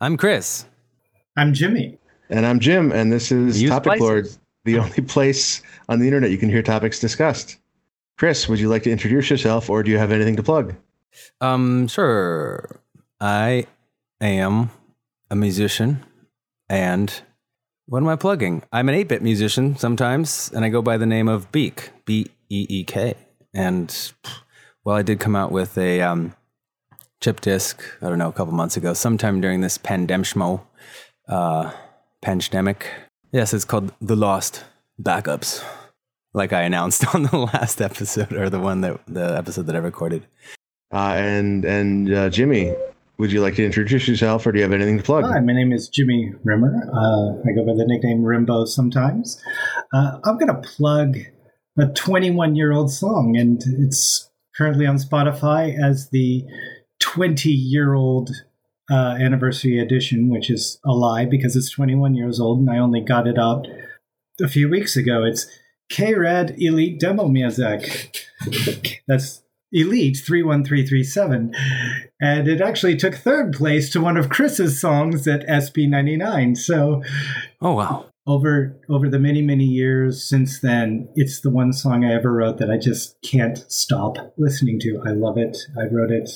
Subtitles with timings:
[0.00, 0.64] I'm Chris.
[1.36, 1.98] I'm Jimmy.
[2.30, 4.00] And I'm Jim, and this is Use Topic places.
[4.00, 4.28] Lord,
[4.64, 7.56] the only place on the internet you can hear topics discussed.
[8.16, 10.76] Chris, would you like to introduce yourself, or do you have anything to plug?
[11.40, 12.80] Um, sure.
[13.20, 13.66] I
[14.20, 14.70] am
[15.32, 16.04] a musician,
[16.68, 17.12] and
[17.86, 18.62] what am I plugging?
[18.72, 22.26] I'm an 8 bit musician sometimes, and I go by the name of Beek, B
[22.48, 23.14] E E K.
[23.52, 24.12] And
[24.84, 26.34] well, I did come out with a um,
[27.20, 30.60] chip disc, I don't know, a couple months ago, sometime during this pandemshmo,
[31.28, 31.72] uh,
[32.22, 32.90] pandemic.
[33.32, 34.64] Yes, it's called The Lost
[35.00, 35.64] Backups,
[36.32, 39.80] like I announced on the last episode, or the one that the episode that I
[39.80, 40.26] recorded.
[40.92, 42.74] Uh, and and uh, Jimmy,
[43.18, 45.24] would you like to introduce yourself, or do you have anything to plug?
[45.24, 46.88] Hi, my name is Jimmy Rimmer.
[46.92, 49.42] Uh, I go by the nickname Rimbo sometimes.
[49.92, 51.18] Uh, I'm going to plug
[51.78, 56.44] a 21 year old song, and it's currently on Spotify as the
[57.18, 58.30] 20 year old
[58.88, 63.00] uh, anniversary edition, which is a lie because it's 21 years old, and I only
[63.00, 63.66] got it out
[64.40, 65.24] a few weeks ago.
[65.24, 65.48] It's
[65.90, 68.14] K Rad Elite Demo Music.
[69.08, 71.52] That's Elite 31337.
[72.20, 76.56] And it actually took third place to one of Chris's songs at SB99.
[76.56, 77.02] So
[77.60, 78.06] Oh, wow.
[78.28, 82.58] over over the many, many years since then, it's the one song I ever wrote
[82.58, 85.02] that I just can't stop listening to.
[85.04, 85.58] I love it.
[85.76, 86.30] I wrote it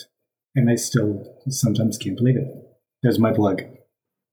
[0.55, 2.47] and I still sometimes can't believe it.
[3.03, 3.63] There's my plug.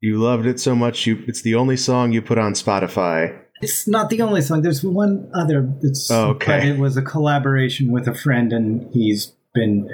[0.01, 3.37] You loved it so much, you it's the only song you put on Spotify.
[3.61, 4.61] It's not the only song.
[4.61, 6.59] There's one other that's Oh, okay.
[6.59, 9.89] but it was a collaboration with a friend and he's been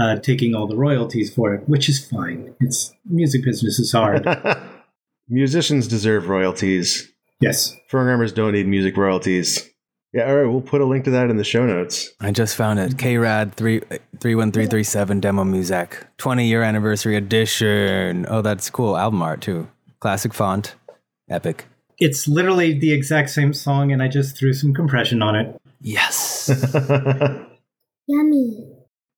[0.00, 2.54] uh, taking all the royalties for it, which is fine.
[2.60, 4.26] It's music business is hard.
[5.28, 7.12] Musicians deserve royalties.
[7.40, 7.76] yes.
[7.90, 9.68] Programmers don't need music royalties.
[10.12, 12.10] Yeah, all right, we'll put a link to that in the show notes.
[12.20, 12.98] I just found it.
[12.98, 13.80] KRAD 3
[14.20, 16.04] 31337 Demo Music.
[16.18, 18.26] 20 year anniversary edition.
[18.28, 18.96] Oh, that's cool.
[18.96, 19.68] Album art, too.
[20.00, 20.74] Classic font.
[21.30, 21.64] Epic.
[21.98, 25.56] It's literally the exact same song and I just threw some compression on it.
[25.80, 26.50] Yes.
[28.06, 28.68] Yummy.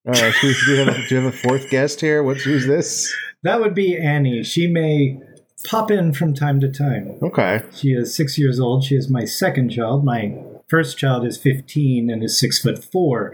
[0.06, 2.22] All right, do you, have a, do you have a fourth guest here?
[2.22, 3.12] What's who's this?
[3.42, 4.44] That would be Annie.
[4.44, 5.19] She may
[5.66, 7.19] pop in from time to time.
[7.22, 7.62] Okay.
[7.72, 8.84] She is six years old.
[8.84, 10.04] She is my second child.
[10.04, 10.34] My
[10.69, 13.32] first child is 15 and is six foot four.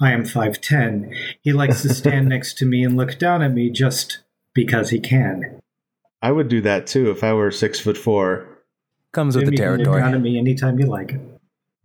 [0.00, 1.14] I am 5'10.
[1.42, 4.20] He likes to stand next to me and look down at me just
[4.54, 5.60] because he can.
[6.22, 8.46] I would do that too if I were six foot four.
[9.12, 10.22] Comes with Jimmy the can look down at territory.
[10.22, 11.14] me anytime you like.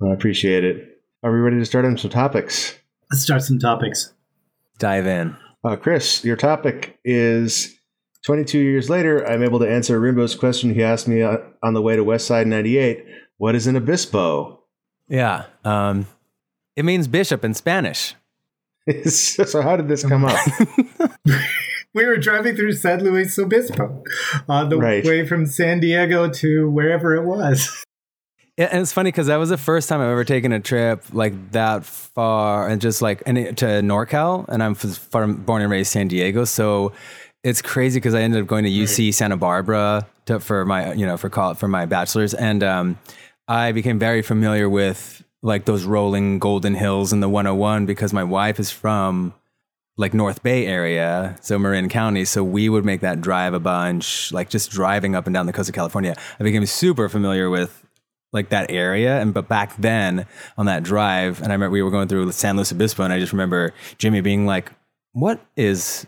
[0.02, 1.02] I appreciate it.
[1.24, 2.78] Are we ready to start on some topics?
[3.12, 4.14] Let's start some topics.
[4.78, 5.36] Dive in.
[5.64, 7.76] Uh, Chris, your topic is
[8.26, 9.26] 22 years later.
[9.26, 12.28] I'm able to answer Rimbo's question he asked me uh, on the way to West
[12.28, 13.06] Side 98.
[13.38, 14.62] What is an obispo?
[15.08, 15.46] Yeah.
[15.64, 16.08] Um,
[16.76, 18.16] it means bishop in Spanish.
[19.10, 20.38] so how did this come up?
[21.96, 24.04] We were driving through San Luis Obispo
[24.50, 25.06] on the Right.
[25.06, 27.86] way from San Diego to wherever it was.
[28.58, 31.06] Yeah, and it's funny because that was the first time I've ever taken a trip
[31.14, 35.72] like that far and just like and it, to NorCal, and I'm from, born and
[35.72, 36.92] raised San Diego, so
[37.46, 41.06] it's crazy because I ended up going to UC Santa Barbara to, for my you
[41.06, 43.00] know for call for my bachelor's, and um,
[43.48, 48.24] I became very familiar with like those rolling golden hills in the 101 because my
[48.24, 49.34] wife is from
[49.98, 52.26] like North Bay area, so Marin County.
[52.26, 55.54] So we would make that drive a bunch, like just driving up and down the
[55.54, 56.16] coast of California.
[56.40, 57.86] I became super familiar with
[58.34, 59.22] like that area.
[59.22, 60.28] And but back then
[60.58, 63.20] on that drive, and I remember we were going through San Luis Obispo, and I
[63.20, 64.72] just remember Jimmy being like,
[65.14, 66.06] "What is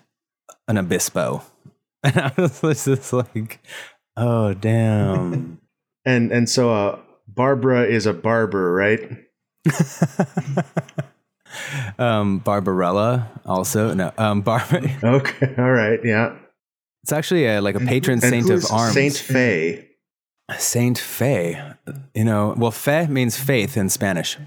[0.68, 1.44] an obispo?"
[2.04, 3.60] And I was just like,
[4.16, 5.60] "Oh damn."
[6.06, 9.02] and and so uh, Barbara is a barber, right?
[12.00, 14.12] um, Barbarella also no.
[14.18, 14.66] Um, Bar-
[15.04, 16.36] Okay, all right, yeah.
[17.04, 18.94] it's actually a, like a patron And saint of arms.
[18.94, 19.88] Saint Faye.
[20.58, 21.62] Saint Fe.
[22.14, 24.38] You know, well, fe means faith in Spanish.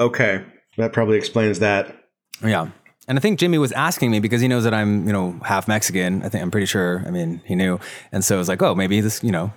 [0.00, 0.44] Okay,
[0.78, 1.94] that probably explains that.
[2.42, 2.70] Yeah.
[3.08, 5.68] And I think Jimmy was asking me because he knows that I'm, you know, half
[5.68, 6.22] Mexican.
[6.24, 7.04] I think I'm pretty sure.
[7.06, 7.78] I mean, he knew.
[8.10, 9.52] And so I was like, oh, maybe this, you know,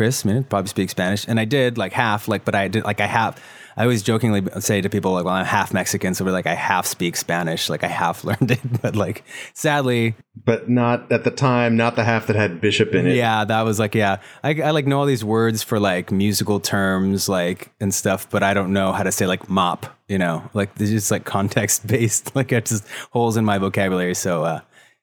[0.00, 1.28] Chris, I mean, probably speak Spanish.
[1.28, 3.38] And I did like half, like, but I did, like, I have,
[3.76, 6.14] I always jokingly say to people, like, well, I'm half Mexican.
[6.14, 7.68] So we're like, I half speak Spanish.
[7.68, 8.80] Like, I half learned it.
[8.80, 13.08] But like, sadly, But not at the time, not the half that had bishop in
[13.08, 13.14] it.
[13.14, 16.60] yeah, that was like, yeah, I, I like know all these words for like musical
[16.60, 20.48] terms, like, and stuff, but I don't know how to say like mop, you know,
[20.54, 22.34] like, this is like context based.
[22.34, 24.14] Like, it's just holes in my vocabulary.
[24.14, 24.60] So, uh,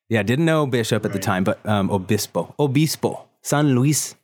[0.10, 4.16] yeah, didn't know bishop at the time, but um, obispo, obispo, San Luis.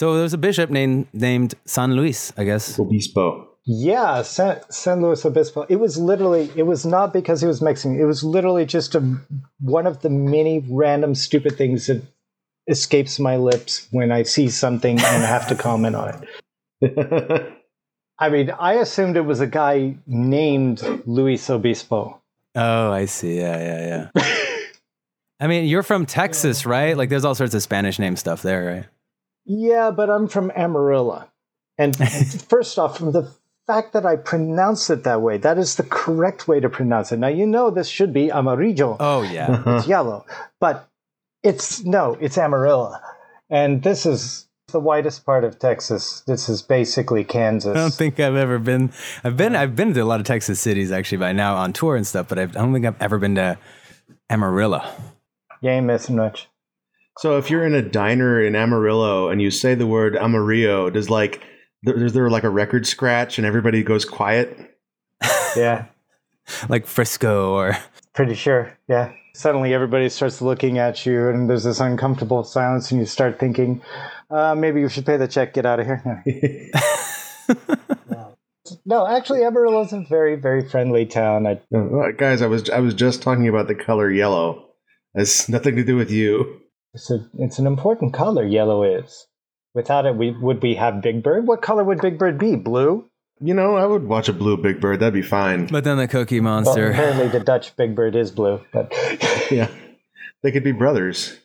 [0.00, 2.78] So there was a bishop named named San Luis, I guess.
[2.78, 3.48] Obispo.
[3.66, 5.66] Yeah, San, San Luis Obispo.
[5.68, 8.00] It was literally, it was not because he was Mexican.
[8.00, 9.18] It was literally just a,
[9.60, 12.00] one of the many random stupid things that
[12.66, 16.26] escapes my lips when I see something and have to comment on
[16.80, 17.52] it.
[18.18, 22.22] I mean, I assumed it was a guy named Luis Obispo.
[22.54, 23.36] Oh, I see.
[23.36, 24.34] Yeah, yeah, yeah.
[25.40, 26.96] I mean, you're from Texas, right?
[26.96, 28.86] Like, there's all sorts of Spanish name stuff there, right?
[29.52, 31.28] Yeah, but I'm from Amarillo.
[31.76, 31.96] And
[32.48, 33.28] first off, from the
[33.66, 37.18] fact that I pronounce it that way, that is the correct way to pronounce it.
[37.18, 38.96] Now, you know this should be amarillo.
[39.00, 39.60] Oh, yeah.
[39.78, 40.24] It's yellow.
[40.60, 40.88] But
[41.42, 42.94] it's no, it's Amarillo.
[43.48, 46.20] And this is the whitest part of Texas.
[46.28, 47.76] This is basically Kansas.
[47.76, 48.92] I don't think I've ever been.
[49.24, 49.56] I've been.
[49.56, 52.28] I've been to a lot of Texas cities actually by now on tour and stuff,
[52.28, 53.58] but I've, I don't think I've ever been to
[54.28, 54.88] Amarillo.
[55.64, 56.49] Ain't missing much.
[57.20, 61.08] So if you're in a diner in Amarillo and you say the word Amarillo, does
[61.10, 61.42] like
[61.84, 64.56] th- is there like a record scratch and everybody goes quiet?
[65.56, 65.86] Yeah,
[66.68, 67.76] Like Frisco or
[68.14, 68.78] pretty sure.
[68.88, 69.12] Yeah.
[69.34, 73.82] Suddenly everybody starts looking at you and there's this uncomfortable silence and you start thinking,
[74.30, 76.22] uh, maybe you should pay the check, get out of here.
[78.86, 81.46] no, actually Amarillo's a very, very friendly town.
[81.46, 84.68] I, Uh, Guys, I was I was just talking about the color yellow.
[85.14, 86.60] It's nothing to do with you.
[86.94, 89.26] It's, a, it's an important color, yellow is.
[89.74, 91.46] Without it, we would we have Big Bird?
[91.46, 92.56] What color would Big Bird be?
[92.56, 93.08] Blue?
[93.40, 95.00] You know, I would watch a blue Big Bird.
[95.00, 95.66] That'd be fine.
[95.66, 96.90] but then the Cookie Well, Monster.
[96.90, 98.92] apparently the Dutch Big Bird is blue, but
[99.50, 99.68] yeah,
[100.42, 101.38] they could be brothers.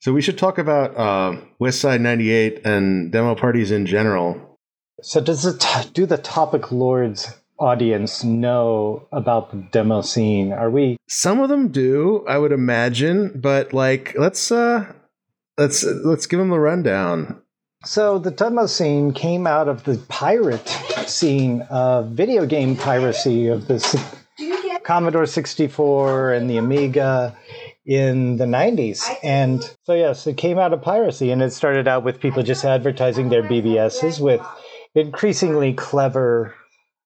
[0.00, 4.58] So we should talk about uh, West Side '98 and demo parties in general.
[5.00, 10.52] So does it do the Topic Lords audience know about the demo scene?
[10.52, 14.92] Are we Some of them do, I would imagine, but like, let's uh,
[15.58, 17.40] let's let's give them the rundown.
[17.84, 20.66] so the demo scene came out of the pirate
[21.06, 24.16] scene of video game piracy of the s-
[24.84, 27.36] Commodore 64 and the Amiga
[27.86, 29.08] in the 90s.
[29.22, 32.64] And so yes, it came out of piracy and it started out with people just
[32.64, 34.40] advertising their BBSs with
[34.94, 36.54] increasingly clever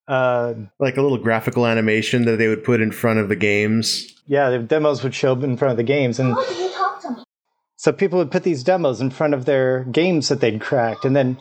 [0.07, 4.13] uh, Like a little graphical animation that they would put in front of the games.
[4.25, 6.35] yeah, the demos would show up in front of the games, and
[7.75, 11.15] so people would put these demos in front of their games that they'd cracked, and
[11.15, 11.37] then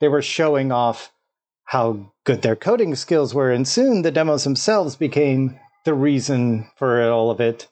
[0.00, 1.12] they were showing off
[1.64, 7.02] how good their coding skills were, and soon the demos themselves became the reason for
[7.10, 7.68] all of it.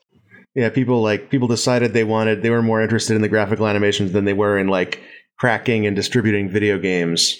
[0.54, 4.12] Yeah, people like people decided they wanted they were more interested in the graphical animations
[4.12, 5.00] than they were in like
[5.38, 7.36] cracking and distributing video games.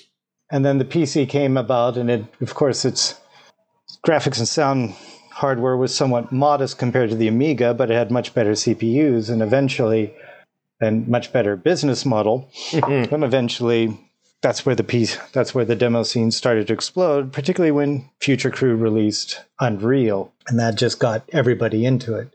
[0.50, 3.20] And then the PC came about, and it, of course, its
[4.06, 4.94] graphics and sound
[5.30, 9.42] hardware was somewhat modest compared to the Amiga, but it had much better CPUs, and
[9.42, 10.14] eventually,
[10.80, 12.50] and much better business model.
[12.70, 13.14] Mm-hmm.
[13.14, 13.98] and eventually,
[14.40, 17.32] that's where the piece, that's where the demo scene started to explode.
[17.32, 22.34] Particularly when Future Crew released Unreal, and that just got everybody into it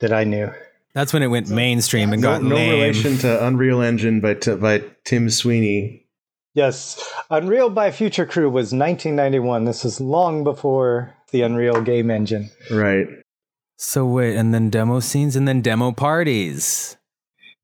[0.00, 0.50] that I knew.
[0.94, 2.70] That's when it went mainstream and No, got no lame.
[2.70, 6.03] relation to Unreal Engine by by Tim Sweeney.
[6.54, 9.64] Yes, Unreal by Future Crew was 1991.
[9.64, 12.50] This is long before the Unreal game engine.
[12.70, 13.08] Right.
[13.76, 16.96] So wait, and then demo scenes and then demo parties.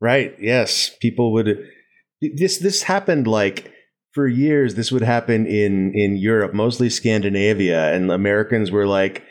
[0.01, 0.35] Right.
[0.41, 0.91] Yes.
[1.01, 1.69] People would
[2.21, 3.73] this this happened like
[4.13, 9.23] for years this would happen in in Europe, mostly Scandinavia, and Americans were like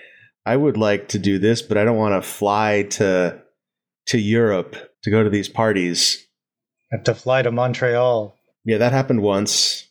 [0.45, 3.41] I would like to do this, but I don't want to fly to
[4.07, 6.25] to Europe to go to these parties.
[6.91, 8.38] Have to fly to Montreal.
[8.65, 9.87] Yeah, that happened once.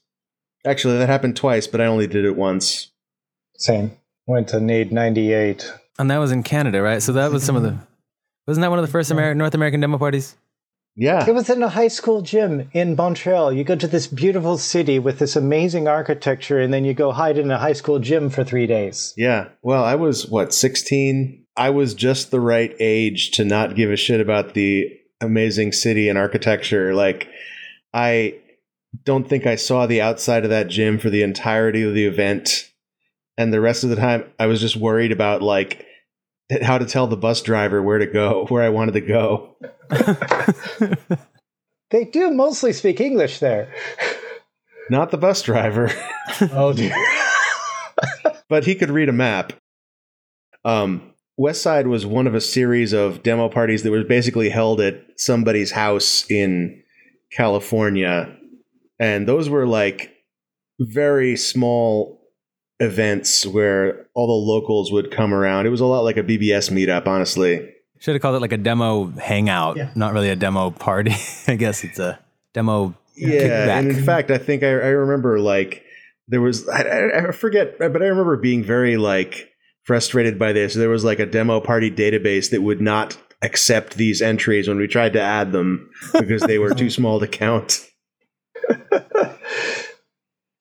[0.67, 2.91] Actually, that happened twice, but I only did it once.
[3.57, 3.93] Same.
[4.27, 5.73] Went to NAID 98.
[5.99, 7.03] And that was in Canada, right?
[7.03, 7.77] So that was some of the.
[8.47, 10.35] Wasn't that one of the first Ameri- North American demo parties?
[10.97, 11.29] Yeah.
[11.29, 13.53] It was in a high school gym in Montreal.
[13.53, 17.39] You go to this beautiful city with this amazing architecture, and then you go hide
[17.39, 19.15] in a high school gym for three days.
[19.17, 19.49] Yeah.
[19.63, 21.47] Well, I was what, 16?
[21.57, 26.09] I was just the right age to not give a shit about the amazing city
[26.09, 26.95] and architecture.
[26.95, 27.29] Like
[27.93, 28.39] I
[29.05, 32.71] don't think I saw the outside of that gym for the entirety of the event.
[33.37, 35.87] And the rest of the time I was just worried about like
[36.63, 39.57] how to tell the bus driver where to go, where I wanted to go.
[41.91, 43.73] They do mostly speak English there.
[44.91, 45.91] Not the bus driver.
[46.53, 46.95] Oh, dear.
[48.51, 49.55] but he could read a map.
[50.63, 54.79] Um, West Side was one of a series of demo parties that was basically held
[54.83, 56.83] at somebody's house in
[57.33, 58.37] California,
[58.99, 60.13] and those were like
[60.81, 62.21] very small
[62.81, 65.67] events where all the locals would come around.
[65.67, 67.69] It was a lot like a BBS meetup, honestly.
[67.99, 69.91] Should have called it like a demo hangout, Yeah.
[69.97, 71.15] not really a demo party.
[71.49, 72.19] I guess it's a
[72.55, 72.95] demo.
[73.17, 73.69] Yeah, kickback.
[73.69, 75.83] and in fact, I think I, I remember like
[76.29, 79.51] there was I, I, I forget, but I remember being very like
[79.83, 80.75] frustrated by this.
[80.75, 84.87] There was like a demo party database that would not accept these entries when we
[84.87, 87.88] tried to add them because they were too small to count.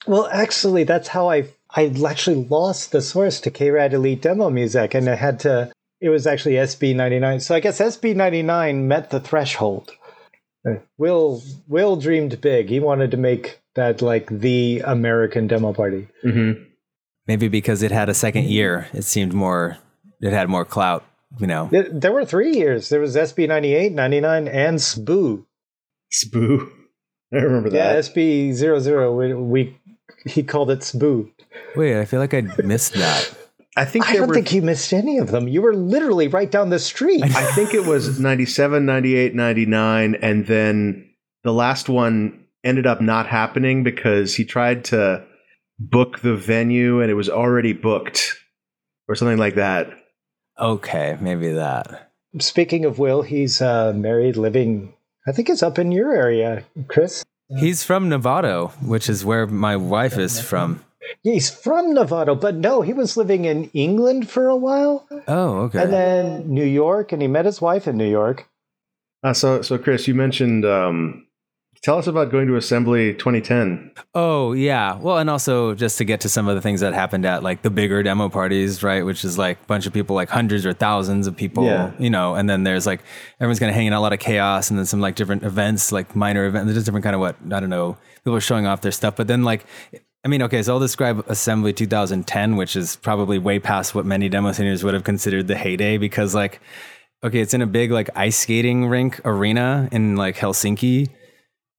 [0.07, 4.93] well, actually, that's how I I actually lost the source to KRAD Elite demo music,
[4.93, 5.71] and I had to.
[5.99, 7.41] It was actually SB99.
[7.41, 9.91] So I guess SB99 met the threshold.
[10.97, 12.69] Will Will dreamed big.
[12.69, 16.07] He wanted to make that like the American demo party.
[16.25, 16.63] Mm-hmm.
[17.27, 19.77] Maybe because it had a second year, it seemed more.
[20.21, 21.05] It had more clout,
[21.39, 21.69] you know.
[21.71, 22.89] There, there were three years.
[22.89, 25.45] There was SB98, 99, and SPOO.
[26.11, 26.71] Spoo.
[27.33, 28.05] I remember Yeah, that.
[28.05, 29.15] SB00.
[29.17, 29.77] We, we
[30.25, 31.31] he called it SBOO.
[31.75, 33.33] Wait, I feel like I missed that.
[33.75, 35.47] I think I don't were think you missed any of them.
[35.47, 37.23] You were literally right down the street.
[37.23, 41.09] I think it was 97, 98, 99, and then
[41.43, 45.23] the last one ended up not happening because he tried to
[45.79, 48.35] book the venue and it was already booked
[49.07, 49.89] or something like that.
[50.59, 52.11] Okay, maybe that.
[52.39, 54.93] Speaking of Will, he's uh, married, living.
[55.27, 57.23] I think it's up in your area, Chris.
[57.49, 60.83] He's from Novato, which is where my wife is from.
[61.23, 65.83] He's from Novato, but no, he was living in England for a while, Oh, okay.
[65.83, 68.47] and then New York, and he met his wife in New York.
[69.23, 70.65] Uh, so, so Chris, you mentioned.
[70.65, 71.26] Um,
[71.83, 73.91] tell us about going to Assembly 2010.
[74.13, 74.95] Oh yeah.
[74.95, 77.61] Well, and also just to get to some of the things that happened at like
[77.61, 79.05] the bigger demo parties, right?
[79.05, 81.91] Which is like a bunch of people, like hundreds or thousands of people, Yeah.
[81.99, 82.35] you know.
[82.35, 83.01] And then there's like
[83.39, 85.91] everyone's kind of hanging out, a lot of chaos, and then some like different events,
[85.91, 86.65] like minor events.
[86.65, 87.97] There's just different kind of what I don't know.
[88.23, 89.65] People are showing off their stuff, but then like.
[90.25, 94.27] I mean, okay, so I'll describe Assembly 2010, which is probably way past what many
[94.27, 96.59] demo sceners would have considered the heyday because, like,
[97.23, 101.09] okay, it's in a big, like, ice skating rink arena in, like, Helsinki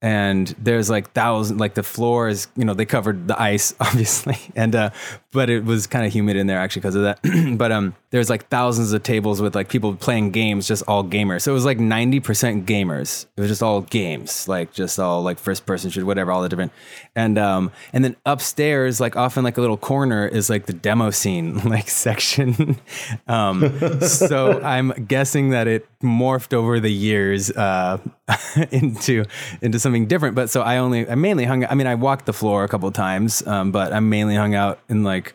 [0.00, 4.38] and there's like thousands like the floor is you know they covered the ice obviously
[4.54, 4.90] and uh
[5.32, 7.18] but it was kind of humid in there actually because of that.
[7.58, 11.42] But um there's like thousands of tables with like people playing games just all gamers.
[11.42, 13.26] So it was like 90% gamers.
[13.36, 16.48] It was just all games like just all like first person shooter whatever all the
[16.48, 16.72] different.
[17.14, 20.72] And um and then upstairs like off in like a little corner is like the
[20.72, 22.76] demo scene like section.
[23.26, 27.98] Um so i'm guessing that it morphed over the years uh
[28.70, 29.24] into
[29.60, 30.34] into something different.
[30.34, 32.88] But so i only i mainly hung i mean i walked the floor a couple
[32.88, 35.34] of times um but i mainly hung out in like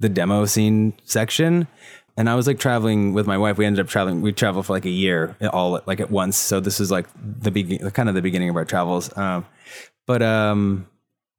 [0.00, 1.66] the demo scene section
[2.16, 3.58] and i was like traveling with my wife.
[3.58, 6.36] We ended up traveling we traveled for like a year all like at once.
[6.36, 9.16] So this is like the begin kind of the beginning of our travels.
[9.16, 9.46] Um
[10.06, 10.86] but um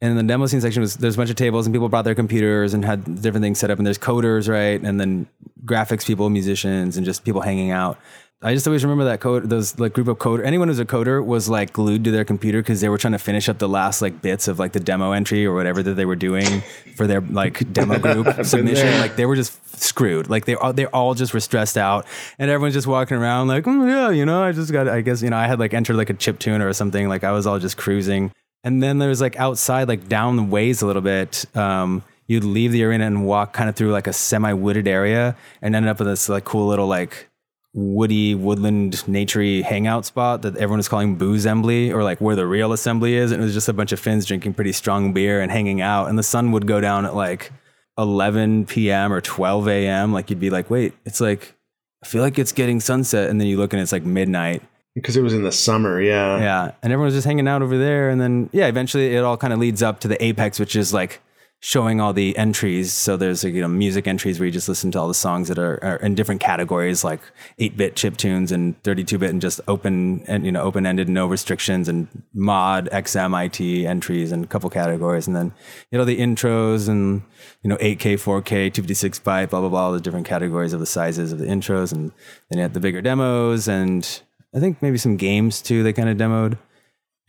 [0.01, 2.15] and the demo scene section was there's a bunch of tables and people brought their
[2.15, 4.81] computers and had different things set up and there's coders right?
[4.81, 5.27] And then
[5.63, 7.99] graphics people musicians and just people hanging out
[8.43, 11.23] i just always remember that code those like group of coder anyone who's a coder
[11.25, 14.01] was like glued to their computer because they were trying to finish up the last
[14.01, 16.61] like bits of like the demo entry or whatever that they were doing
[16.95, 19.01] for their like demo group submission there.
[19.01, 22.05] like they were just screwed like they all they all just were stressed out
[22.37, 25.21] and everyone's just walking around like "Mm, yeah you know i just got i guess
[25.21, 27.47] you know i had like entered like a chip tune or something like i was
[27.47, 28.31] all just cruising
[28.63, 31.45] and then there's like outside, like down the ways a little bit.
[31.55, 35.75] Um, you'd leave the arena and walk kind of through like a semi-wooded area, and
[35.75, 37.27] ended up with this like cool little like
[37.73, 42.71] woody woodland naturey hangout spot that everyone was calling Boozembly or like where the real
[42.71, 43.31] assembly is.
[43.31, 46.07] And it was just a bunch of Finns drinking pretty strong beer and hanging out.
[46.07, 47.51] And the sun would go down at like
[47.97, 49.11] 11 p.m.
[49.11, 50.13] or 12 a.m.
[50.13, 51.55] Like you'd be like, wait, it's like
[52.03, 54.61] I feel like it's getting sunset, and then you look and it's like midnight.
[54.93, 56.37] Because it was in the summer, yeah.
[56.37, 59.37] Yeah, and everyone was just hanging out over there, and then yeah, eventually it all
[59.37, 61.21] kind of leads up to the apex, which is like
[61.65, 62.91] showing all the entries.
[62.91, 65.47] So there's like you know music entries where you just listen to all the songs
[65.47, 67.21] that are, are in different categories, like
[67.57, 71.07] eight bit chip tunes and 32 bit, and just open and you know open ended,
[71.07, 75.53] no restrictions, and mod XM IT entries and a couple categories, and then
[75.89, 77.23] you know the intros and
[77.61, 78.43] you know 8K, 4K,
[78.73, 81.93] 256 byte, blah blah blah, all the different categories of the sizes of the intros,
[81.93, 82.11] and
[82.49, 84.21] then you had the bigger demos and.
[84.55, 85.81] I think maybe some games too.
[85.81, 86.59] They kind of demoed,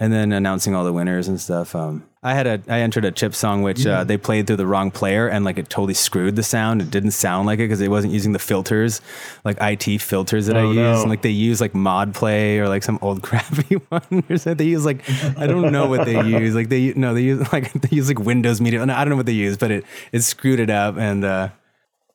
[0.01, 1.75] and then announcing all the winners and stuff.
[1.75, 4.67] Um, I had a I entered a chip song which uh, they played through the
[4.67, 6.81] wrong player, and like it totally screwed the sound.
[6.81, 9.01] It didn't sound like it because it wasn't using the filters,
[9.45, 10.77] like IT filters that I Oh, use.
[10.77, 11.01] no.
[11.03, 14.57] And, like they use like mod play or like some old crappy one or something.
[14.57, 15.03] They use like
[15.39, 16.55] I don't know what they use.
[16.55, 18.85] Like they no they use like they use like Windows Media.
[18.87, 21.25] No, I don't know what they use, but it it screwed it up and.
[21.25, 21.49] uh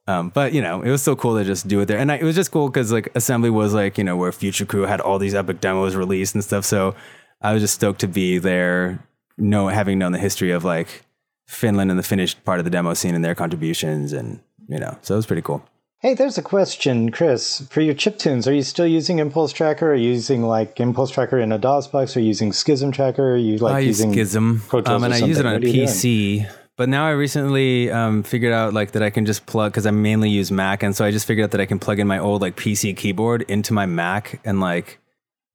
[0.07, 2.15] um, but you know, it was so cool to just do it there, and I,
[2.15, 4.99] it was just cool because like assembly was like you know where Future Crew had
[4.99, 6.65] all these epic demos released and stuff.
[6.65, 6.95] So
[7.41, 8.99] I was just stoked to be there,
[9.37, 11.03] know having known the history of like
[11.47, 14.97] Finland and the Finnish part of the demo scene and their contributions, and you know,
[15.01, 15.63] so it was pretty cool.
[16.01, 17.67] Hey, there's a question, Chris.
[17.69, 19.91] For your chiptunes, are you still using Impulse Tracker?
[19.91, 22.15] Are you using like Impulse Tracker in a DOS box?
[22.15, 23.33] Are you using Schism Tracker?
[23.33, 25.45] Are you like I use using Schism, Pro Tools um, and or I use it
[25.45, 26.49] on a What are PC.
[26.77, 29.91] But now I recently um, figured out like that I can just plug because I
[29.91, 32.19] mainly use Mac, and so I just figured out that I can plug in my
[32.19, 34.99] old like PC keyboard into my Mac, and like,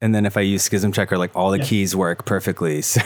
[0.04, 1.64] and then if I use Schism Tracker, like all the Yeah.
[1.64, 2.82] keys work perfectly.
[2.94, 3.00] So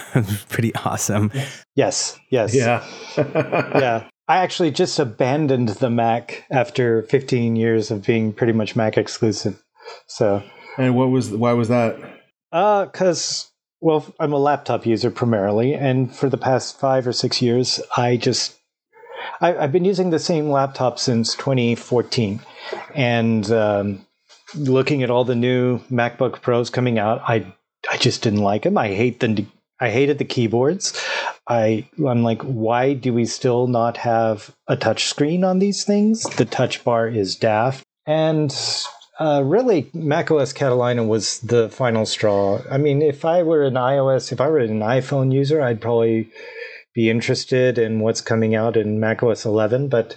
[0.48, 1.30] pretty awesome.
[1.76, 2.54] Yes, yes.
[2.54, 2.84] Yeah.
[3.16, 4.08] yeah.
[4.26, 9.62] I actually just abandoned the Mac after 15 years of being pretty much Mac exclusive.
[10.06, 10.42] So,
[10.76, 11.96] And what was why was that?
[12.52, 13.50] uh, because
[13.80, 18.16] well, I'm a laptop user primarily, and for the past five or six years, I
[18.16, 18.56] just
[19.40, 22.40] I, I've been using the same laptop since 2014,
[22.94, 24.04] and um,
[24.54, 27.52] looking at all the new MacBook Pros coming out, I
[27.90, 28.78] I just didn't like them.
[28.78, 29.46] I hate the
[29.80, 31.00] I hated the keyboards.
[31.48, 36.22] I I'm like, why do we still not have a touch screen on these things?
[36.22, 38.54] The touch bar is daft, and
[39.18, 42.60] uh, really, macOS Catalina was the final straw.
[42.70, 46.30] I mean, if I were an iOS, if I were an iPhone user, I'd probably
[46.94, 50.16] be interested in what's coming out in macOS 11, but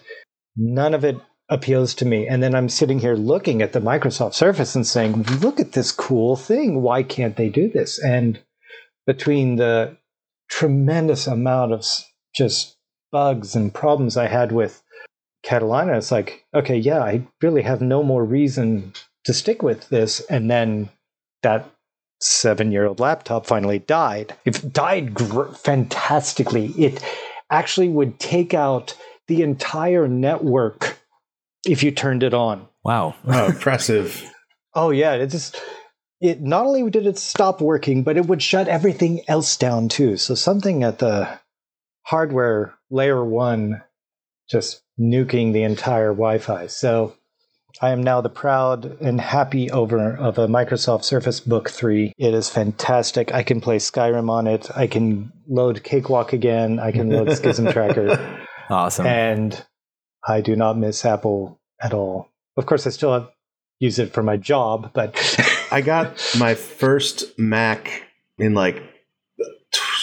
[0.55, 1.17] none of it
[1.51, 2.27] appeals to me.
[2.27, 5.91] And then I'm sitting here looking at the Microsoft Surface and saying, look at this
[5.91, 6.81] cool thing.
[6.81, 7.99] Why can't they do this?
[7.99, 8.39] And
[9.05, 9.97] between the
[10.49, 11.85] tremendous amount of
[12.33, 12.77] just
[13.11, 14.81] bugs and problems I had with
[15.43, 18.93] Catalina, it's like, okay, yeah, I really have no more reason
[19.25, 20.21] to stick with this.
[20.29, 20.89] And then
[21.43, 21.69] that
[22.21, 24.37] seven year old laptop finally died.
[24.45, 26.67] It died gr- fantastically.
[26.77, 27.03] It
[27.49, 28.95] actually would take out
[29.27, 31.00] the entire network
[31.65, 32.67] if you turned it on.
[32.83, 33.15] Wow.
[33.27, 34.23] Oh, impressive.
[34.73, 35.61] Oh yeah, it just
[36.21, 40.15] it not only did it stop working, but it would shut everything else down too.
[40.15, 41.27] So something at the
[42.03, 43.81] hardware layer 1
[44.49, 46.67] just nuking the entire Wi-Fi.
[46.67, 47.15] So
[47.81, 52.13] I am now the proud and happy owner of a Microsoft Surface Book 3.
[52.17, 53.33] It is fantastic.
[53.33, 54.69] I can play Skyrim on it.
[54.73, 56.79] I can load Cakewalk again.
[56.79, 58.39] I can load Schism Tracker
[58.69, 59.05] Awesome.
[59.05, 59.65] and
[60.27, 62.29] I do not miss Apple at all.
[62.57, 63.29] Of course, I still have,
[63.79, 65.17] use it for my job, but
[65.71, 68.03] I got my first Mac
[68.37, 68.83] in like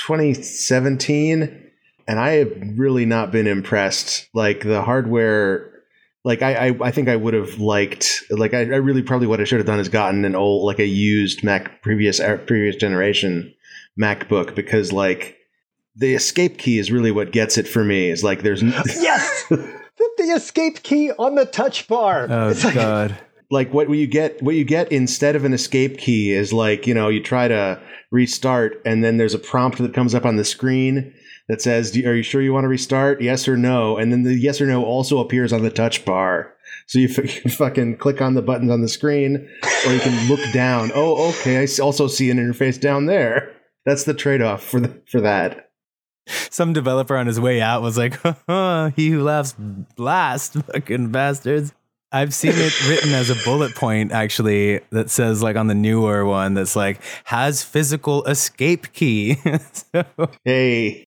[0.07, 1.71] 2017,
[2.09, 4.29] and I have really not been impressed.
[4.35, 5.73] Like the hardware,
[6.25, 9.41] like I, I, I think I would have liked, like I, I really probably what
[9.41, 12.77] I should have done is gotten an old, like a used Mac previous er, previous
[12.77, 13.55] generation
[14.01, 15.37] MacBook because like
[15.97, 18.09] the escape key is really what gets it for me.
[18.09, 19.45] Is like there's yes,
[19.99, 22.27] the, the escape key on the touch bar.
[22.31, 23.19] oh It's like- god.
[23.51, 26.95] like what you get what you get instead of an escape key is like you
[26.95, 27.81] know you try to
[28.11, 31.13] restart and then there's a prompt that comes up on the screen
[31.49, 33.21] that says are you sure you want to restart?
[33.23, 33.97] Yes or no.
[33.97, 36.53] And then the yes or no also appears on the touch bar.
[36.87, 39.49] So you, f- you can fucking click on the buttons on the screen
[39.87, 40.91] or you can look down.
[40.95, 41.59] Oh okay.
[41.63, 43.55] I also see an interface down there.
[43.87, 45.68] That's the trade-off for the, for that
[46.51, 48.15] Some developer on his way out was like,
[48.97, 49.55] "He who laughs
[49.97, 51.73] last, fucking bastards."
[52.11, 56.25] I've seen it written as a bullet point actually that says like on the newer
[56.25, 59.37] one that's like has physical escape key.
[59.73, 60.05] so,
[60.45, 61.05] hey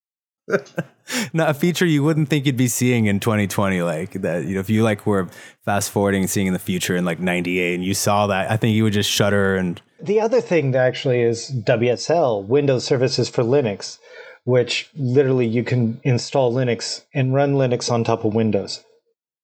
[1.33, 4.59] not a feature you wouldn't think you'd be seeing in 2020 like that you know
[4.59, 5.27] if you like were
[5.63, 8.57] fast forwarding and seeing in the future in like 98 and you saw that I
[8.57, 13.29] think you would just shudder and The other thing that actually is WSL, Windows Services
[13.29, 13.99] for Linux,
[14.43, 18.83] which literally you can install Linux and run Linux on top of Windows.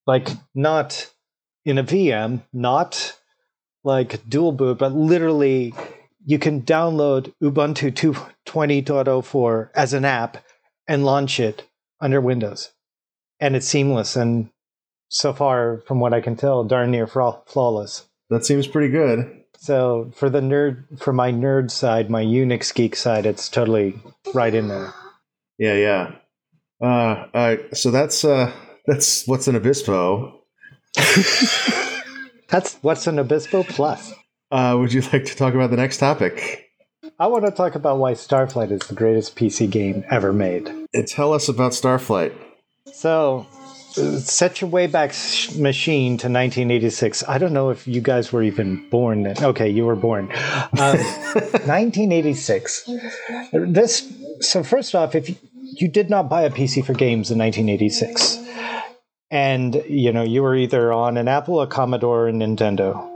[0.06, 1.12] Like not
[1.66, 3.18] in a VM, not
[3.84, 5.74] like dual boot, but literally
[6.26, 7.92] you can download Ubuntu
[8.46, 10.44] 2.20.04 as an app
[10.88, 11.68] and launch it
[12.02, 12.72] under Windows.
[13.40, 14.50] And it's seamless and
[15.10, 18.06] so far, from what I can tell, darn near flaw- flawless.
[18.30, 22.96] that seems pretty good So for the nerd, for my nerd side, my Unix geek
[22.96, 24.00] side, it's totally
[24.34, 24.94] right in there.
[25.58, 26.12] yeah yeah
[26.82, 28.52] uh, uh so that's uh
[28.86, 30.34] that's what's an obispo
[32.50, 34.14] That's what's an Obispo Plus.
[34.52, 36.70] Uh, would you like to talk about the next topic?
[37.20, 40.70] I want to talk about why Starflight is the greatest PC game ever made.
[40.96, 42.34] Uh, Tell us about Starflight.
[42.94, 43.46] So,
[43.98, 47.24] set your Wayback sh- Machine to 1986.
[47.28, 49.44] I don't know if you guys were even born then.
[49.44, 50.32] Okay, you were born.
[50.80, 50.98] Um,
[51.68, 52.90] 1986.
[53.54, 54.14] This.
[54.42, 58.38] So first off, if you, you did not buy a PC for games in 1986,
[59.32, 63.10] and you know you were either on an Apple, a Commodore, or a Nintendo.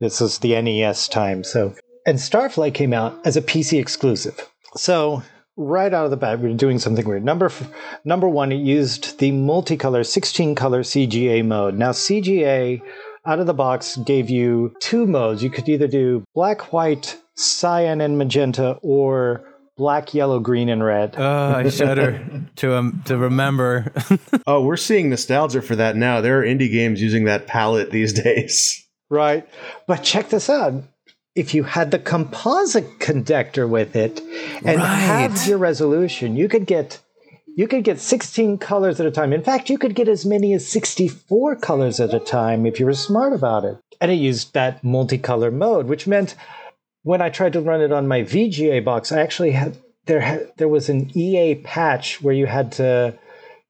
[0.00, 1.44] This was the NES time.
[1.44, 1.74] So,
[2.06, 4.48] and Starflight came out as a PC exclusive.
[4.76, 5.22] So
[5.56, 7.24] right out of the bat, we were doing something weird.
[7.24, 7.70] Number f-
[8.04, 11.74] number one, it used the multicolor 16 color CGA mode.
[11.74, 12.80] Now CGA
[13.26, 15.42] out of the box gave you two modes.
[15.42, 19.44] You could either do black, white, cyan, and magenta, or
[19.76, 21.14] black, yellow, green, and red.
[21.16, 23.92] Oh, I shudder to um, to remember.
[24.44, 26.20] Oh, we're seeing nostalgia for that now.
[26.20, 28.84] There are indie games using that palette these days.
[29.08, 29.48] Right.
[29.86, 30.82] But check this out.
[31.34, 34.20] If you had the composite conductor with it
[34.64, 34.84] and Right.
[34.84, 37.00] halved your resolution, you could get
[37.54, 39.30] you could get 16 colors at a time.
[39.30, 42.86] In fact, you could get as many as 64 colors at a time if you
[42.86, 43.76] were smart about it.
[44.00, 46.34] And it used that multicolor mode, which meant
[47.02, 50.50] when I tried to run it on my VGA box, I actually had there had,
[50.56, 53.18] there was an EA patch where you had to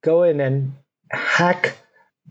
[0.02, 0.74] go in and
[1.10, 1.76] hack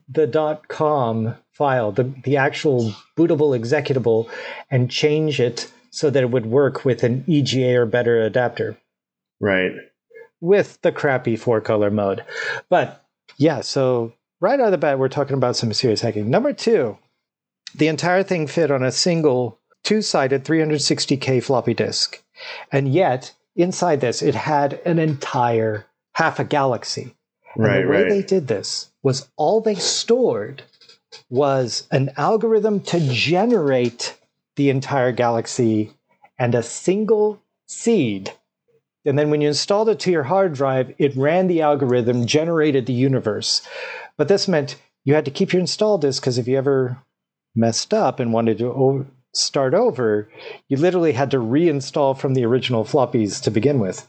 [0.08, 4.28] the dot .com file, the, the actual bootable executable,
[4.72, 8.76] and change it so that it would work with an EGA or better adapter
[9.40, 9.72] Right.
[10.40, 12.24] with the crappy four color mode.
[12.68, 13.06] But
[13.38, 16.32] yeah, so right out of the bat, we're talking about some serious hacking.
[16.32, 16.98] Number two,
[17.76, 22.24] the entire thing fit on a single two sided 360K floppy disk.
[22.72, 27.14] And yet, inside this, it had an entire half a galaxy.
[27.56, 28.10] And Right, the way right.
[28.10, 30.64] they did this was all they stored
[31.30, 34.18] was an algorithm to generate
[34.56, 35.92] the entire galaxy
[36.38, 38.32] and a single seed.
[39.06, 42.86] And then when you installed it to your hard drive, it ran the algorithm, generated
[42.86, 43.62] the universe.
[44.18, 46.98] But this meant you had to keep your install disk because if you ever
[47.56, 50.30] messed up and wanted to start over,
[50.68, 54.08] you literally had to reinstall from the original floppies to begin with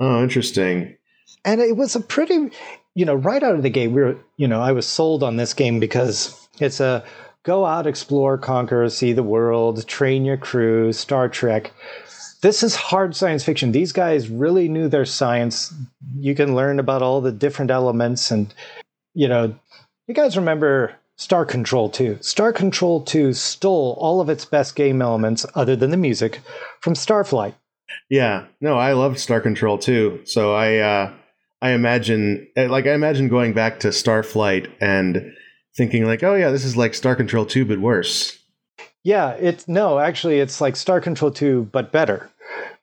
[0.00, 0.96] Oh, interesting.
[1.44, 2.50] and it was a pretty
[2.94, 5.36] you know right out of the gate we were you know i was sold on
[5.36, 7.04] this game because it's a
[7.44, 11.72] go out explore conquer see the world train your crew star trek.
[12.40, 13.72] This is hard science fiction.
[13.72, 15.72] These guys really knew their science.
[16.18, 18.52] You can learn about all the different elements and
[19.14, 19.54] you know
[20.06, 25.00] you guys remember star control 2 star control 2 stole all of its best game
[25.00, 26.40] elements other than the music
[26.80, 27.54] from starflight.
[28.10, 28.46] Yeah.
[28.60, 30.20] No, I loved Star Control too.
[30.24, 31.12] So I uh
[31.64, 35.32] I imagine eh, like I imagine going back to Starflight and
[35.74, 38.38] thinking like, "Oh yeah, this is like Star Control 2 but worse."
[39.02, 42.30] Yeah, it's no, actually, it's like Star Control 2, but better.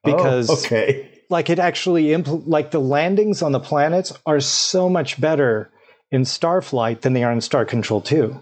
[0.03, 1.09] Because, oh, okay.
[1.29, 5.71] like, it actually, impl- like, the landings on the planets are so much better
[6.11, 8.39] in Starflight than they are in Star Control 2.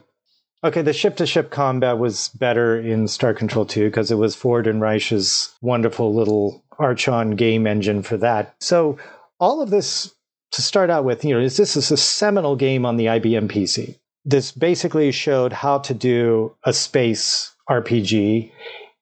[0.63, 4.35] Okay, the ship to ship combat was better in Star Control 2 because it was
[4.35, 8.55] Ford and Reiche's wonderful little Archon game engine for that.
[8.59, 8.97] So,
[9.39, 10.13] all of this
[10.51, 13.49] to start out with, you know, is this is a seminal game on the IBM
[13.49, 13.97] PC.
[14.25, 18.51] This basically showed how to do a space RPG.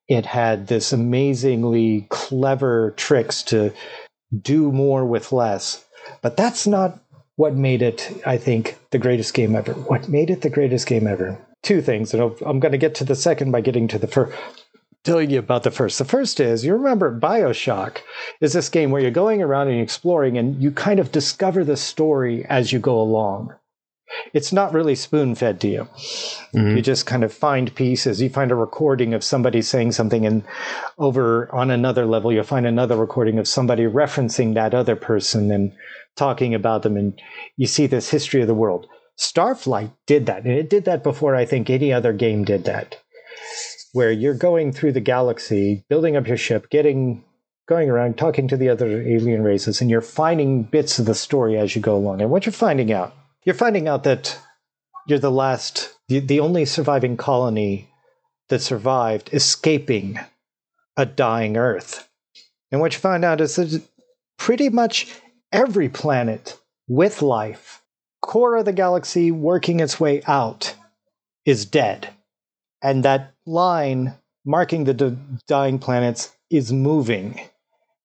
[0.07, 3.73] It had this amazingly clever tricks to
[4.41, 5.85] do more with less.
[6.21, 6.99] But that's not
[7.35, 9.73] what made it, I think, the greatest game ever.
[9.73, 11.37] What made it the greatest game ever?
[11.63, 14.37] Two things, and I'm going to get to the second by getting to the first.
[15.07, 15.97] Telling you about the first.
[15.99, 17.99] The first is you remember Bioshock
[18.41, 21.77] is this game where you're going around and exploring, and you kind of discover the
[21.77, 23.53] story as you go along.
[24.33, 25.87] It's not really spoon fed to you.
[26.53, 26.75] Mhm.
[26.75, 28.21] You just kind of find pieces.
[28.21, 30.43] You find a recording of somebody saying something, and
[30.97, 35.71] over on another level, you'll find another recording of somebody referencing that other person and
[36.17, 36.97] talking about them.
[36.97, 37.17] And
[37.55, 38.87] you see this history of the world.
[39.17, 42.97] Starflight did that, and it did that before I think any other game did that,
[43.97, 47.23] where you're going through the galaxy, building up your ship, getting
[47.67, 51.57] going around, talking to the other alien races, and you're finding bits of the story
[51.57, 52.21] as you go along.
[52.21, 54.37] And what you're finding out, you're finding out that
[55.07, 57.89] you're the last, the, the only surviving colony
[58.49, 60.19] that survived escaping
[60.95, 62.07] a dying Earth.
[62.71, 63.81] And what you find out is that
[64.37, 65.11] pretty much
[65.51, 66.55] every planet
[66.87, 67.81] with life,
[68.21, 70.75] core of the galaxy working its way out,
[71.47, 72.09] is dead.
[72.83, 74.13] And that line
[74.45, 77.39] marking the d- dying planets is moving.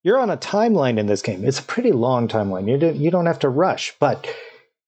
[0.03, 1.45] You're on a timeline in this game.
[1.45, 2.69] It's a pretty long timeline.
[2.69, 4.27] You don't, you don't have to rush, but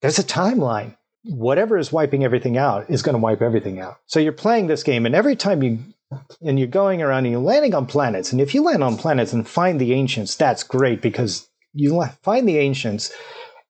[0.01, 3.99] there's a timeline whatever is wiping everything out is going to wipe everything out.
[4.07, 5.79] So you're playing this game, and every time you
[6.43, 9.33] and you're going around and you're landing on planets, and if you land on planets
[9.33, 13.13] and find the ancients, that's great because you find the ancients,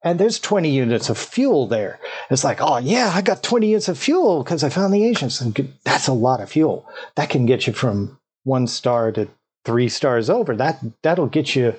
[0.05, 1.99] and there's 20 units of fuel there.
[2.31, 5.41] It's like, oh yeah, I got 20 units of fuel because I found the ancients,
[5.41, 6.87] and that's a lot of fuel.
[7.17, 9.29] That can get you from one star to
[9.65, 10.55] three stars over.
[10.55, 11.75] That that'll get you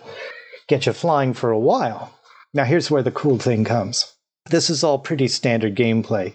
[0.68, 2.14] get you flying for a while.
[2.52, 4.12] Now here's where the cool thing comes.
[4.50, 6.34] This is all pretty standard gameplay.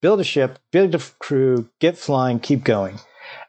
[0.00, 3.00] Build a ship, build a crew, get flying, keep going.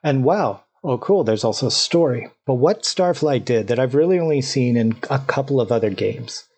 [0.03, 2.29] And wow, oh cool, there's also a story.
[2.45, 6.48] But what Starflight did that I've really only seen in a couple of other games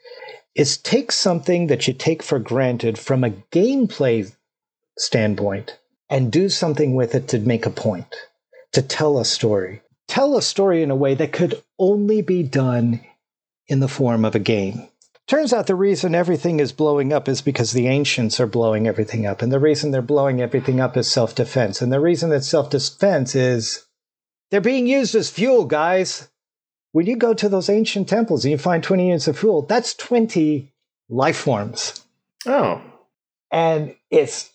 [0.55, 4.33] is take something that you take for granted from a gameplay
[4.97, 8.15] standpoint and do something with it to make a point,
[8.73, 9.81] to tell a story.
[10.07, 12.99] Tell a story in a way that could only be done
[13.67, 14.89] in the form of a game.
[15.27, 19.25] Turns out the reason everything is blowing up is because the ancients are blowing everything
[19.25, 19.41] up.
[19.41, 21.81] And the reason they're blowing everything up is self defense.
[21.81, 23.85] And the reason that self defense is
[24.49, 26.27] they're being used as fuel, guys.
[26.91, 29.93] When you go to those ancient temples and you find 20 units of fuel, that's
[29.95, 30.71] 20
[31.09, 32.05] life forms.
[32.45, 32.81] Oh.
[33.51, 34.51] And it's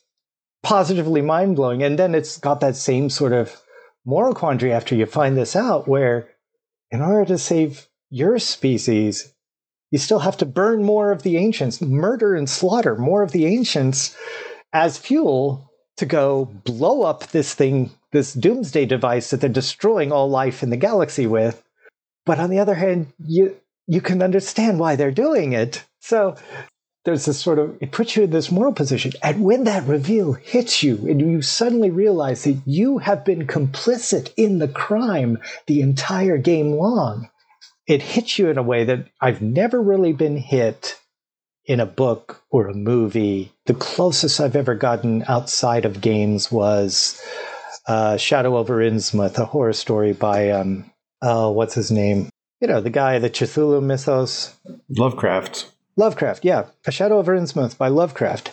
[0.62, 1.82] positively mind blowing.
[1.82, 3.60] And then it's got that same sort of
[4.04, 6.28] moral quandary after you find this out, where
[6.90, 9.32] in order to save your species,
[9.90, 13.46] you still have to burn more of the ancients, murder and slaughter more of the
[13.46, 14.16] ancients
[14.72, 20.28] as fuel to go blow up this thing, this doomsday device that they're destroying all
[20.28, 21.62] life in the galaxy with.
[22.26, 25.84] But on the other hand, you you can understand why they're doing it.
[26.00, 26.36] So
[27.04, 29.12] there's this sort of it puts you in this moral position.
[29.22, 34.32] And when that reveal hits you and you suddenly realize that you have been complicit
[34.36, 37.30] in the crime the entire game long,
[37.86, 40.98] it hits you in a way that I've never really been hit
[41.64, 43.52] in a book or a movie.
[43.66, 47.20] The closest I've ever gotten outside of games was
[47.86, 50.90] uh, Shadow over Innsmouth, a horror story by um,
[51.22, 52.30] oh, what's his name?
[52.60, 54.54] You know, the guy, the Cthulhu mythos.
[54.88, 55.70] Lovecraft.
[55.96, 56.66] Lovecraft, yeah.
[56.86, 58.52] A Shadow over Innsmouth by Lovecraft.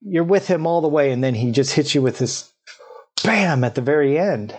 [0.00, 2.52] You're with him all the way, and then he just hits you with this
[3.24, 4.54] bam at the very end.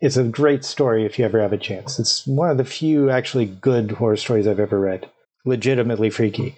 [0.00, 1.98] It's a great story if you ever have a chance.
[1.98, 5.08] It's one of the few actually good horror stories I've ever read.
[5.44, 6.56] Legitimately freaky.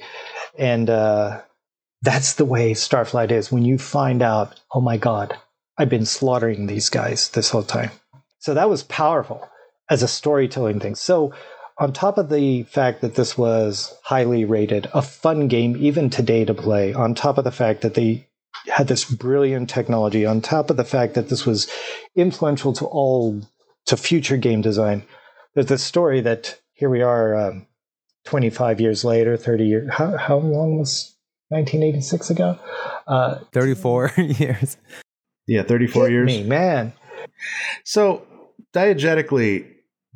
[0.59, 1.43] And uh,
[2.03, 5.37] that's the way Starflight is when you find out, oh my God,
[5.77, 7.91] I've been slaughtering these guys this whole time.
[8.41, 9.49] So that was powerful
[9.91, 10.95] as a storytelling thing.
[10.95, 11.33] So,
[11.79, 16.45] on top of the fact that this was highly rated, a fun game even today
[16.45, 18.27] to play, on top of the fact that they
[18.67, 21.71] had this brilliant technology, on top of the fact that this was
[22.17, 23.41] influential to all
[23.87, 25.05] to future game design,
[25.55, 27.67] there's this story that here we are, um,
[28.25, 29.91] 25 years later, 30 years.
[29.93, 31.17] How how long was
[31.49, 32.59] 1986 ago?
[33.07, 34.77] Uh, 34 years.
[35.47, 36.27] Yeah, 34 years.
[36.27, 36.93] Me, man.
[37.85, 38.27] So,
[38.75, 39.67] diegetically,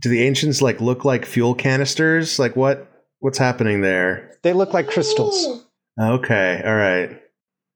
[0.03, 2.39] do the ancients like look like fuel canisters?
[2.39, 2.89] Like what
[3.21, 4.37] what's happening there?
[4.43, 5.65] They look like crystals.
[5.99, 7.21] Okay, all right.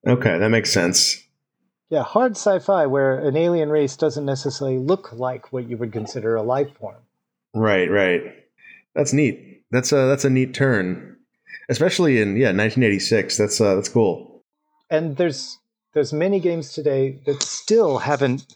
[0.06, 1.22] Okay, that makes sense.
[1.88, 6.34] Yeah, hard sci-fi where an alien race doesn't necessarily look like what you would consider
[6.34, 6.96] a life form.
[7.54, 8.22] Right, right.
[8.94, 9.62] That's neat.
[9.70, 11.16] That's a that's a neat turn,
[11.68, 13.36] especially in yeah 1986.
[13.36, 14.42] That's uh, that's cool.
[14.90, 15.58] And there's
[15.94, 18.46] there's many games today that still haven't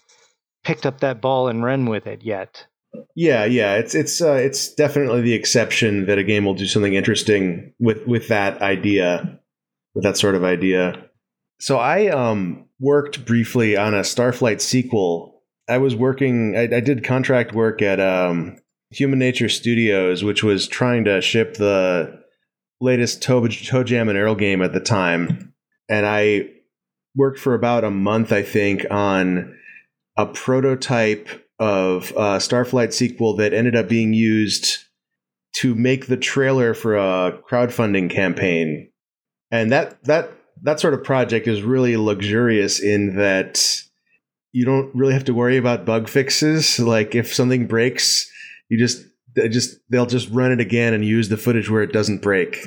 [0.65, 2.67] picked up that ball and run with it yet.
[3.15, 6.95] Yeah, yeah, it's it's uh, it's definitely the exception that a game will do something
[6.95, 9.41] interesting with with that idea,
[9.95, 11.07] with that sort of idea.
[11.61, 15.43] So I um worked briefly on a Starflight sequel.
[15.69, 16.57] I was working.
[16.57, 18.57] I, I did contract work at um,
[18.95, 22.21] HumaNature Studios, which was trying to ship the
[22.81, 25.53] latest Toe, ToeJam and Earl game at the time,
[25.89, 26.49] and I
[27.15, 29.57] worked for about a month, I think, on
[30.17, 31.29] a prototype
[31.61, 34.79] of a Starflight sequel that ended up being used
[35.53, 38.91] to make the trailer for a crowdfunding campaign.
[39.51, 43.83] And that that that sort of project is really luxurious in that
[44.53, 46.79] you don't really have to worry about bug fixes.
[46.81, 48.29] Like if something breaks,
[48.69, 49.05] you just
[49.37, 52.59] they just they'll just run it again and use the footage where it doesn't break.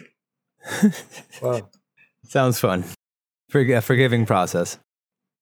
[1.41, 1.67] Wow.
[2.23, 2.86] Sounds fun.
[3.51, 4.77] Forg- a forgiving process.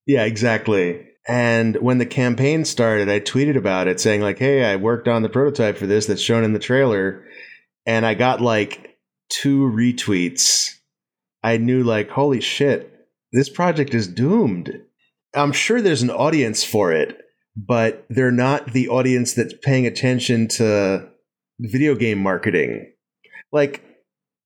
[0.04, 1.06] Yeah, exactly.
[1.28, 5.22] And when the campaign started, I tweeted about it saying like, "Hey, I worked on
[5.22, 7.24] the prototype for this that's shown in the trailer."
[7.86, 10.70] And I got like two retweets.
[11.42, 12.92] I knew like, "Holy shit,
[13.32, 14.82] this project is doomed."
[15.34, 17.16] I'm sure there's an audience for it,
[17.56, 21.08] but they're not the audience that's paying attention to
[21.60, 22.92] video game marketing.
[23.52, 23.82] Like,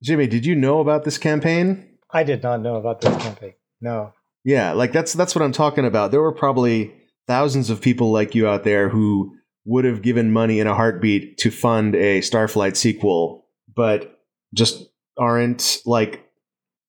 [0.03, 1.99] Jimmy, did you know about this campaign?
[2.11, 3.55] I did not know about this campaign.
[3.81, 4.13] No.
[4.47, 6.13] Yeah, like that's that's what I'm talking about.
[6.13, 6.95] There were probably
[7.27, 11.37] thousands of people like you out there who would have given money in a heartbeat
[11.39, 14.21] to fund a Starflight sequel, but
[14.55, 14.87] just
[15.19, 16.25] aren't like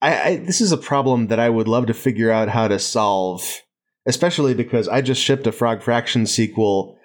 [0.04, 2.78] I, I this is a problem that I would love to figure out how to
[2.78, 3.44] solve,
[4.06, 7.00] especially because I just shipped a Frog Fractions sequel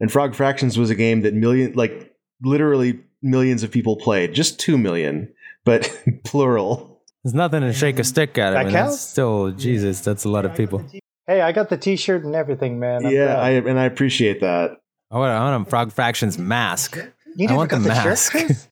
[0.00, 2.10] and Frog Fractions was a game that million like
[2.42, 5.30] literally millions of people played, just 2 million,
[5.66, 6.89] but plural.
[7.24, 8.50] There's nothing to shake a stick at.
[8.50, 8.96] That I mean, counts?
[8.96, 10.00] that's still Jesus.
[10.00, 10.84] That's a lot of people.
[11.26, 13.06] Hey, I got the T-shirt and everything, man.
[13.06, 13.36] I'm yeah.
[13.36, 14.78] I and I appreciate that.
[15.10, 16.96] I want, I want a Frog Fractions mask.
[17.36, 18.32] you I want the the, mask.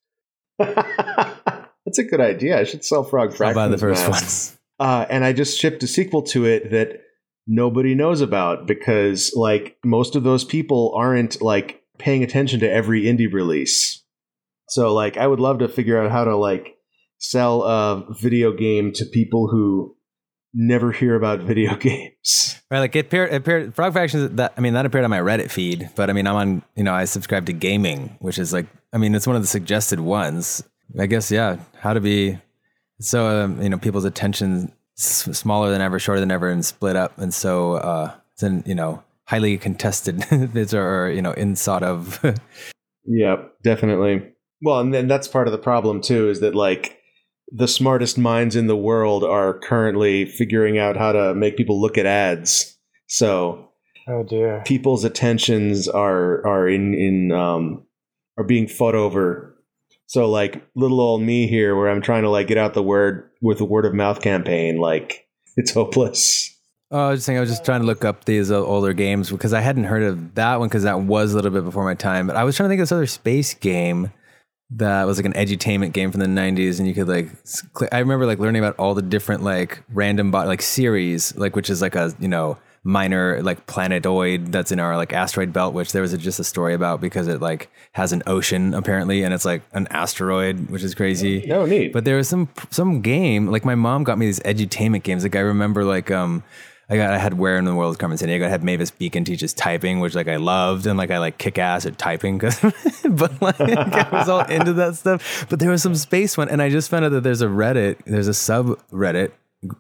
[1.89, 2.59] That's a good idea.
[2.59, 3.57] I should sell Frog Fractions.
[3.57, 3.81] I'll Fractions.
[3.81, 4.55] buy the first masks.
[4.81, 7.01] Uh, and I just shipped a sequel to it that
[7.49, 13.03] nobody knows about because like most of those people aren't like paying attention to every
[13.03, 14.05] indie release.
[14.69, 16.78] So like I would love to figure out how to like
[17.19, 19.97] sell a video game to people who
[20.55, 22.61] never hear about video games.
[22.71, 24.31] Right, like it appeared, it appeared Frog Fractions.
[24.37, 26.63] That I mean, that appeared on my Reddit feed, but I mean, I'm on.
[26.77, 29.49] You know, I subscribe to gaming, which is like, I mean, it's one of the
[29.49, 30.63] suggested ones.
[30.99, 31.59] I guess, yeah.
[31.81, 32.39] How to be
[33.01, 36.97] so, um, you know, people's attention s- smaller than ever, shorter than ever, and split
[36.97, 41.57] up, and so uh, it's in you know highly contested bids or you know in
[41.57, 42.21] sort of.
[43.05, 44.33] yeah, definitely.
[44.61, 46.98] Well, and then that's part of the problem too is that like
[47.53, 51.97] the smartest minds in the world are currently figuring out how to make people look
[51.99, 52.77] at ads.
[53.07, 53.71] So
[54.07, 54.63] Oh dear.
[54.67, 57.85] people's attentions are are in in um
[58.37, 59.57] are being fought over.
[60.07, 63.31] So like little old me here where I'm trying to like get out the word
[63.41, 66.55] with a word of mouth campaign like it's hopeless.
[66.91, 68.95] Oh, I was just saying, I was just trying to look up these uh, older
[68.95, 71.85] games because I hadn't heard of that one because that was a little bit before
[71.85, 72.27] my time.
[72.27, 74.11] But I was trying to think of this other space game
[74.71, 77.29] that was like an edutainment game from the 90s and you could like
[77.91, 81.71] I remember like learning about all the different like random bot like Ceres like which
[81.71, 85.93] is like a you know minor like planetoid that's in our like asteroid belt which
[85.93, 89.33] there was a, just a story about because it like has an ocean apparently and
[89.35, 91.93] it's like an asteroid which is crazy No neat.
[91.93, 95.23] but there was some some game like my mom got me these edutainment games.
[95.23, 96.43] Like I remember like um
[96.91, 98.47] I got I had Where in the World Carmen Sandiego.
[98.47, 101.59] I had Mavis Beacon teaches typing, which like I loved, and like I like kick
[101.59, 102.61] ass at typing because
[103.11, 105.47] but like I was all into that stuff.
[105.51, 107.99] But there was some space one, and I just found out that there's a Reddit,
[108.07, 109.33] there's a subreddit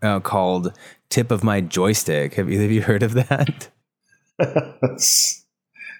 [0.02, 0.72] uh, called
[1.08, 2.34] Tip of My Joystick.
[2.34, 3.68] Have you have you heard of that?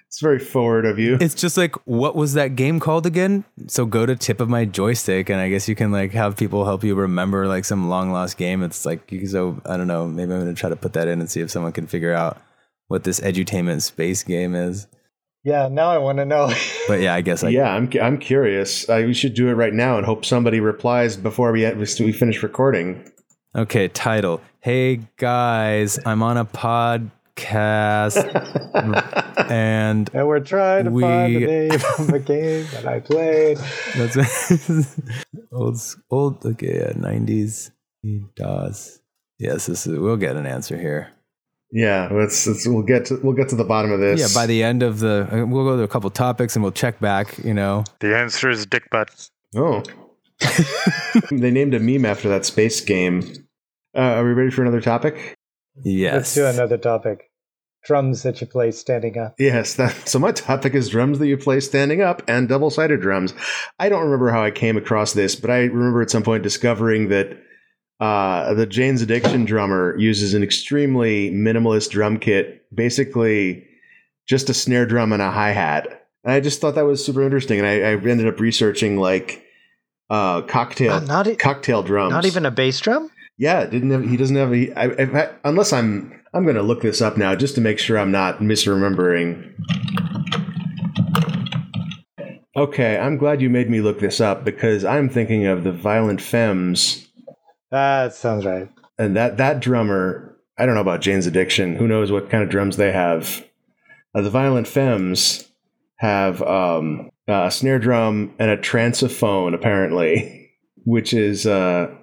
[0.09, 1.19] it's, it's very forward of you.
[1.21, 3.45] It's just like, what was that game called again?
[3.67, 6.65] So go to tip of my joystick, and I guess you can like have people
[6.65, 8.63] help you remember like some long lost game.
[8.63, 10.07] It's like you so I don't know.
[10.07, 12.41] Maybe I'm gonna try to put that in and see if someone can figure out
[12.87, 14.87] what this edutainment space game is.
[15.43, 16.51] Yeah, now I want to know.
[16.87, 18.89] But yeah, I guess like yeah, I'm I'm curious.
[18.89, 22.41] I, we should do it right now and hope somebody replies before we we finish
[22.41, 23.07] recording.
[23.55, 23.87] okay.
[23.89, 26.45] Title: Hey guys, I'm on a
[27.39, 28.15] podcast,
[29.49, 33.57] and and we're trying to find the name of a game that I played.
[33.95, 34.99] That's
[35.51, 36.45] old, old.
[36.45, 37.71] Okay, yeah, nineties
[38.35, 38.99] DOS.
[39.37, 39.97] Yes, this is.
[39.97, 41.09] We'll get an answer here.
[41.71, 44.19] Yeah, let's, let's we'll get to we'll get to the bottom of this.
[44.19, 46.71] Yeah, by the end of the, uh, we'll go to a couple topics and we'll
[46.71, 47.37] check back.
[47.43, 49.29] You know, The answer is dick butt.
[49.55, 49.83] oh,
[51.31, 53.21] they named a meme after that space game.
[53.95, 55.35] Uh, are we ready for another topic?
[55.83, 56.13] yes.
[56.13, 57.28] Let's do another topic.
[57.89, 59.33] Drums that you play standing up.
[59.39, 59.73] Yes.
[59.73, 63.33] That, so my topic is drums that you play standing up and double sided drums.
[63.79, 67.09] I don't remember how I came across this, but I remember at some point discovering
[67.09, 67.35] that
[67.99, 73.65] uh, the Jane's Addiction drummer uses an extremely minimalist drum kit, basically
[74.27, 76.05] just a snare drum and a hi hat.
[76.23, 79.43] And I just thought that was super interesting, and I, I ended up researching like
[80.11, 82.11] uh, cocktail Uh, not e- cocktail drums.
[82.11, 83.09] Not even a bass drum?
[83.37, 84.51] Yeah, didn't have, he doesn't have.
[84.51, 87.61] He, I, if I, unless I'm I'm going to look this up now just to
[87.61, 89.53] make sure I'm not misremembering.
[92.55, 96.21] Okay, I'm glad you made me look this up because I'm thinking of the Violent
[96.21, 97.07] Femmes,
[97.71, 98.69] That sounds right.
[98.97, 100.37] and that that drummer.
[100.57, 101.77] I don't know about Jane's Addiction.
[101.77, 103.45] Who knows what kind of drums they have?
[104.13, 105.49] Uh, the Violent Femmes
[105.95, 110.51] have um, a snare drum and a tranceaphone, apparently,
[110.83, 111.95] which is, uh,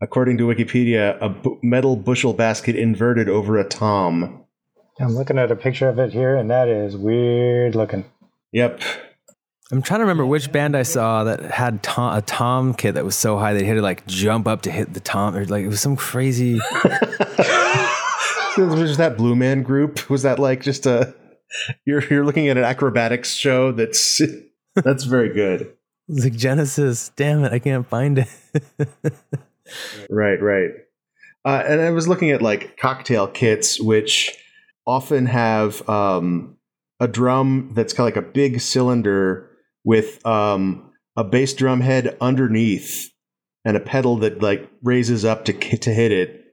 [0.00, 4.44] according to Wikipedia, a bu- metal bushel basket inverted over a tom.
[5.00, 8.04] I'm looking at a picture of it here, and that is weird looking.
[8.52, 8.82] Yep.
[9.72, 13.04] I'm trying to remember which band I saw that had tom, a tom kit that
[13.04, 15.44] was so high that he had to like jump up to hit the tom, or
[15.46, 16.60] like it was some crazy.
[18.58, 20.10] was that Blue Man Group?
[20.10, 21.14] Was that like just a?
[21.84, 24.20] You're you're looking at an acrobatics show that's
[24.74, 25.72] that's very good.
[26.08, 27.12] It's like Genesis.
[27.14, 28.28] Damn it, I can't find it.
[30.10, 30.70] Right, right.
[31.44, 34.36] Uh, and I was looking at like cocktail kits, which
[34.86, 36.56] often have um,
[36.98, 39.50] a drum that's kind of like a big cylinder
[39.84, 43.10] with um, a bass drum head underneath
[43.64, 46.44] and a pedal that like raises up to to hit it.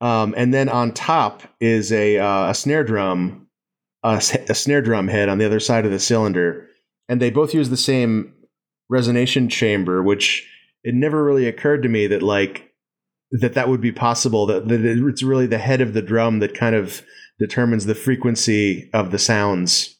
[0.00, 3.48] Um, and then on top is a uh, a snare drum,
[4.02, 4.16] a,
[4.48, 6.68] a snare drum head on the other side of the cylinder,
[7.08, 8.32] and they both use the same
[8.90, 10.48] resonation chamber, which
[10.84, 12.70] it never really occurred to me that like
[13.32, 16.54] that that would be possible that, that it's really the head of the drum that
[16.54, 17.02] kind of
[17.38, 19.96] determines the frequency of the sounds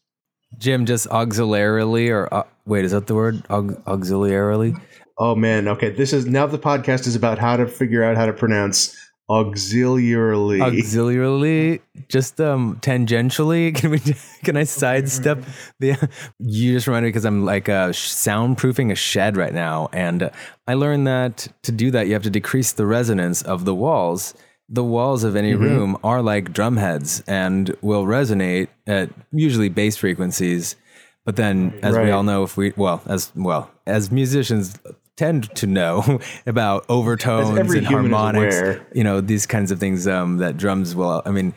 [0.58, 3.44] Jim just auxiliarily, or uh, wait, is that the word?
[3.50, 4.76] Aux- auxiliarily?
[5.20, 8.26] oh man okay this is now the podcast is about how to figure out how
[8.26, 8.96] to pronounce
[9.30, 10.60] auxiliarily.
[10.60, 13.74] auxiliarily just um tangentially?
[13.80, 14.00] Can we
[14.44, 15.44] can i sidestep
[15.78, 15.96] the
[16.38, 20.30] you just reminded me because i'm like uh soundproofing a shed right now and
[20.66, 24.34] i learned that to do that you have to decrease the resonance of the walls.
[24.72, 29.96] The walls of any room are like drum heads and will resonate at usually bass
[29.96, 30.76] frequencies
[31.24, 34.78] but then as we all know if we well as well as musicians
[35.16, 38.56] tend to know about overtones and harmonics
[38.94, 41.52] you know these kinds of things um, that drums will i mean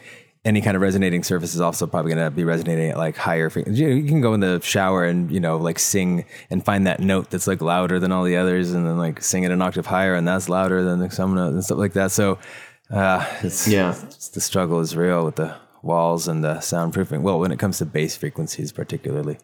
[0.46, 3.50] any kind of resonating surface is also probably going to be resonating at like higher
[3.50, 6.66] frequencies you, know, you can go in the shower and you know like sing and
[6.66, 9.52] find that note that's like louder than all the others and then like sing it
[9.52, 12.12] an octave higher and that's louder than the some note and stuff like that.
[12.12, 12.40] So
[12.90, 13.92] uh, it's Yeah.
[13.92, 17.78] it's, the struggle is real with the walls and the soundproofing well when it comes
[17.78, 19.38] to bass frequencies particularly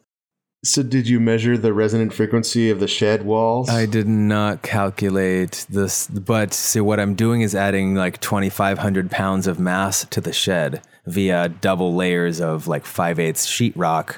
[0.64, 3.70] So, did you measure the resonant frequency of the shed walls?
[3.70, 9.48] I did not calculate this, but see, what I'm doing is adding like 2,500 pounds
[9.48, 14.18] of mass to the shed via double layers of like 5 eighths sheetrock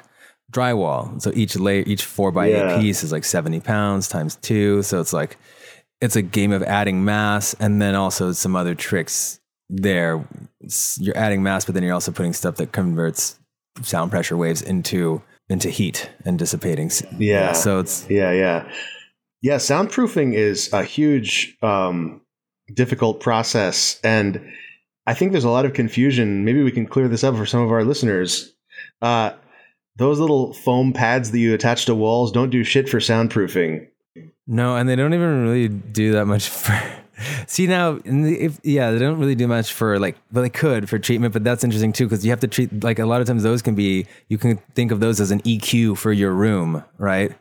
[0.51, 1.21] drywall.
[1.21, 2.75] So each layer, each four by Yeah.
[2.75, 4.81] eight piece is like 70 pounds times two.
[4.81, 5.37] So it's like,
[6.01, 9.39] it's a game of adding mass and then also some other tricks
[9.69, 10.25] there.
[10.97, 13.39] You're adding mass, but then you're also putting stuff that converts
[13.83, 15.21] sound pressure waves into
[15.51, 16.89] into heat and dissipating.
[17.17, 17.53] Yeah.
[17.53, 18.71] So it's Yeah, yeah.
[19.41, 22.21] Yeah, soundproofing is a huge um,
[22.73, 24.41] difficult process and
[25.07, 26.45] I think there's a lot of confusion.
[26.45, 28.53] Maybe we can clear this up for some of our listeners.
[29.01, 29.31] Uh,
[29.97, 33.87] those little foam pads that you attach to walls don't do shit for soundproofing.
[34.47, 37.00] No, and they don't even really do that much for.
[37.47, 40.99] See now, if yeah, they don't really do much for like, but they could for
[40.99, 41.33] treatment.
[41.33, 43.61] But that's interesting too because you have to treat like a lot of times those
[43.61, 44.07] can be.
[44.27, 47.31] You can think of those as an EQ for your room, right?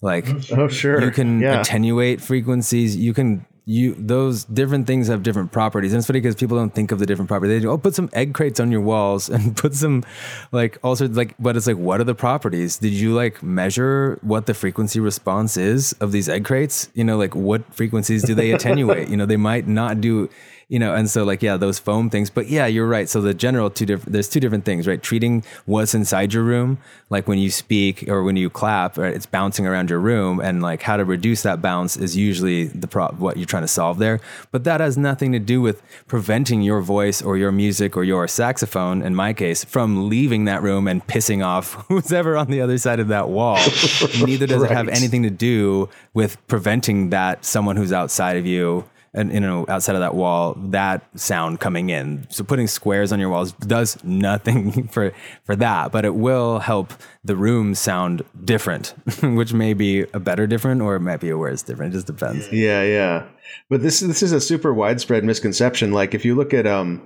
[0.00, 1.02] Like mm, Oh, sure.
[1.02, 1.60] you can yeah.
[1.60, 2.96] attenuate frequencies.
[2.96, 5.92] You can you those different things have different properties.
[5.92, 7.56] And it's funny because people don't think of the different properties.
[7.56, 10.04] They do, oh, put some egg crates on your walls and put some
[10.50, 11.34] like all sorts like.
[11.38, 12.78] But it's like, what are the properties?
[12.78, 16.88] Did you like measure what the frequency response is of these egg crates?
[16.94, 19.08] You know, like what frequencies do they attenuate?
[19.08, 20.28] you know, they might not do.
[20.72, 22.30] You know, and so like yeah, those foam things.
[22.30, 23.06] But yeah, you're right.
[23.06, 24.10] So the general two different.
[24.10, 25.02] There's two different things, right?
[25.02, 26.78] Treating what's inside your room,
[27.10, 29.12] like when you speak or when you clap, right?
[29.12, 32.88] It's bouncing around your room, and like how to reduce that bounce is usually the
[32.88, 34.18] pro- what you're trying to solve there.
[34.50, 38.26] But that has nothing to do with preventing your voice or your music or your
[38.26, 42.62] saxophone, in my case, from leaving that room and pissing off who's ever on the
[42.62, 43.56] other side of that wall.
[44.24, 48.84] Neither does it have anything to do with preventing that someone who's outside of you
[49.14, 53.20] and you know outside of that wall that sound coming in so putting squares on
[53.20, 55.12] your walls does nothing for
[55.44, 56.92] for that but it will help
[57.24, 61.36] the room sound different which may be a better different or it might be a
[61.36, 63.26] worse different it just depends Yeah, yeah.
[63.68, 65.92] But this this is a super widespread misconception.
[65.92, 67.02] Like if you look at um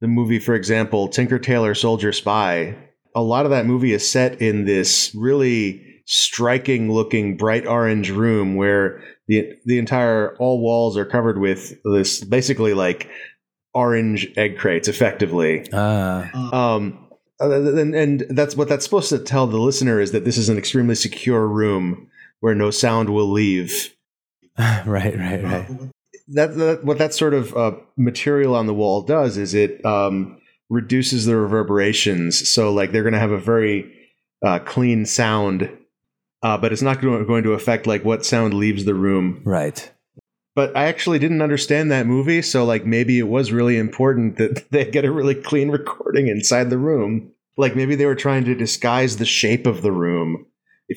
[0.00, 2.76] the movie, for example, Tinker Tailor Soldier Spy,
[3.14, 8.56] a lot of that movie is set in this really striking looking bright orange room
[8.56, 13.08] where the the entire all walls are covered with this basically like
[13.72, 15.66] orange egg crates effectively.
[15.72, 17.00] ah Um,
[17.40, 20.58] and, and that's what that's supposed to tell the listener is that this is an
[20.58, 22.08] extremely secure room
[22.40, 23.94] where no sound will leave.
[24.86, 25.66] right right right
[26.28, 30.40] That, that what that sort of uh, material on the wall does is it um,
[30.70, 32.48] reduces the reverberations.
[32.48, 33.92] So like they're going to have a very
[34.44, 35.70] uh, clean sound,
[36.44, 39.40] uh, but it's not going to affect like what sound leaves the room.
[39.44, 39.90] right
[40.54, 44.64] But I actually didn't understand that movie, so like maybe it was really important that
[44.70, 47.32] they get a really clean recording inside the room.
[47.56, 50.46] Like maybe they were trying to disguise the shape of the room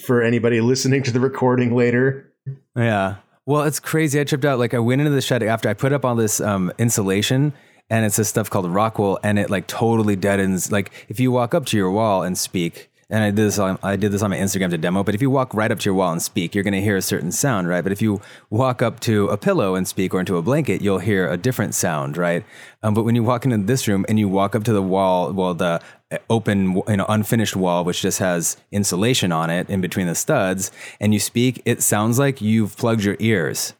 [0.05, 2.31] for anybody listening to the recording later.
[2.75, 3.15] Yeah.
[3.45, 4.19] Well, it's crazy.
[4.19, 4.59] I tripped out.
[4.59, 7.53] Like I went into the shed after I put up all this um, insulation
[7.89, 10.73] and it's this stuff called rock Rockwool and it like totally deadens.
[10.73, 13.79] Like if you walk up to your wall and speak, and I did this on
[13.81, 15.85] I did this on my Instagram to demo, but if you walk right up to
[15.85, 17.81] your wall and speak, you're gonna hear a certain sound, right?
[17.81, 20.99] But if you walk up to a pillow and speak or into a blanket, you'll
[20.99, 22.43] hear a different sound, right?
[22.83, 25.31] Um, but when you walk into this room and you walk up to the wall,
[25.31, 25.81] well, the
[26.11, 30.15] uh, open, you know, unfinished wall, which just has insulation on it in between the
[30.15, 33.73] studs, and you speak, it sounds like you've plugged your ears.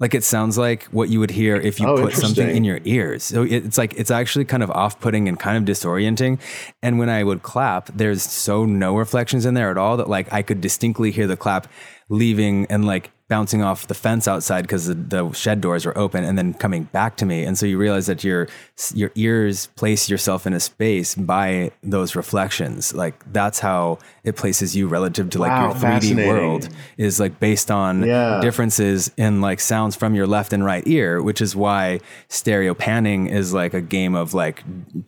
[0.00, 2.80] Like it sounds like what you would hear if you Oh, put something in your
[2.84, 3.22] ears.
[3.22, 6.40] So it's like it's actually kind of off-putting and kind of disorienting.
[6.82, 10.32] And when I would clap, there's so no reflections in there at all that like
[10.32, 11.68] I could distinctly hear the clap
[12.08, 16.22] leaving and like bouncing off the fence outside because the, the shed doors were open
[16.22, 17.42] and then coming back to me.
[17.46, 18.46] And so you realize that your
[18.94, 22.94] your ears place yourself in a space by those reflections.
[22.94, 27.40] Like that's how it places you relative to like Wow, your 3D world is like
[27.40, 28.40] based on Yeah.
[28.40, 33.26] differences in like sounds from your left and right ear, which is why stereo panning
[33.26, 34.62] is like a game of like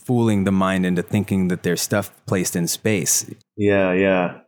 [0.05, 3.25] fooling the mind into thinking that there's stuff placed in space.
[3.57, 4.41] Yeah, yeah.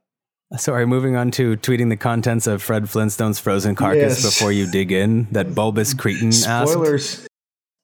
[0.57, 4.25] Sorry, moving on to tweeting the contents of Fred Flintstone's frozen carcass Yes.
[4.25, 5.27] before you dig in.
[5.33, 6.73] That bulbous cretin asked.
[6.73, 7.27] Spoilers.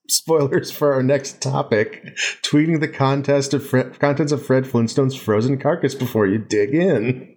[0.09, 2.03] Spoilers for our next topic.
[2.43, 7.35] Tweeting the contest of Fred, contents of Fred Flintstone's frozen carcass before you dig in.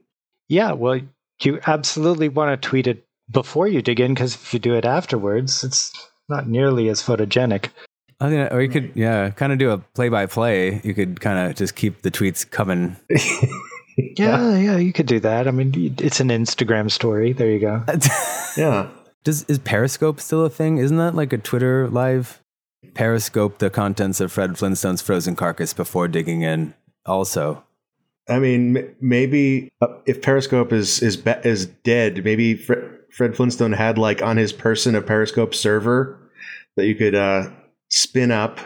[0.49, 1.01] Yeah, well,
[1.43, 4.87] you absolutely want to tweet it before you dig in because if you do it
[4.87, 5.93] afterwards, it's
[6.31, 7.69] not nearly as photogenic.
[8.21, 10.81] I mean, or you could, yeah, kind of do a play by play.
[10.83, 12.97] You could kind of just keep the tweets coming.
[14.17, 15.49] Yeah, yeah, you could do that.
[15.49, 17.33] I mean, it's an Instagram story.
[17.33, 17.85] There you go.
[18.57, 18.89] Yeah.
[19.23, 20.79] Does is Periscope still a thing?
[20.79, 22.43] Isn't that like a Twitter live?
[22.95, 26.75] Periscope the contents of Fred Flintstone's frozen carcass before digging in.
[27.07, 27.63] Also,
[28.29, 33.37] I mean, m- maybe uh, if Periscope is is be- is dead, maybe Fred, Fred
[33.37, 36.19] Flintstone had like on his person a Periscope server
[36.77, 37.51] that you could uh,
[37.91, 38.59] spin up.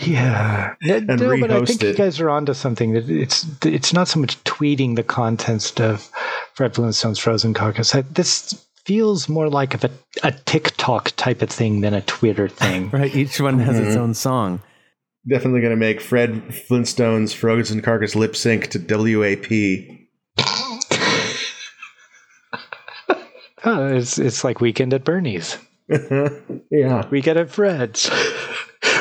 [0.00, 2.92] Yeah, no, but I rehost think you guys are onto something.
[2.92, 6.10] That It's it's not so much tweeting the contents of
[6.54, 7.94] Fred Flintstone's frozen carcass.
[7.94, 9.90] I- This feels more like of a,
[10.22, 12.90] a TikTok type of thing than a Twitter thing.
[12.92, 13.14] right?
[13.14, 14.00] Each one has its Mhm.
[14.00, 14.60] own song.
[15.28, 19.48] Definitely going to make Fred Flintstone's frozen carcass lip sync to WAP.
[23.64, 25.58] Oh, it's it's like weekend at Bernie's.
[25.88, 26.38] yeah.
[26.70, 28.08] we Weekend at Fred's.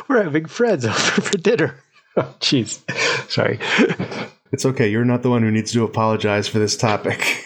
[0.09, 1.75] We're having Fred's over for dinner.
[2.19, 2.81] Oh, jeez.
[3.29, 3.59] Sorry.
[4.51, 4.89] It's okay.
[4.89, 7.45] You're not the one who needs to apologize for this topic.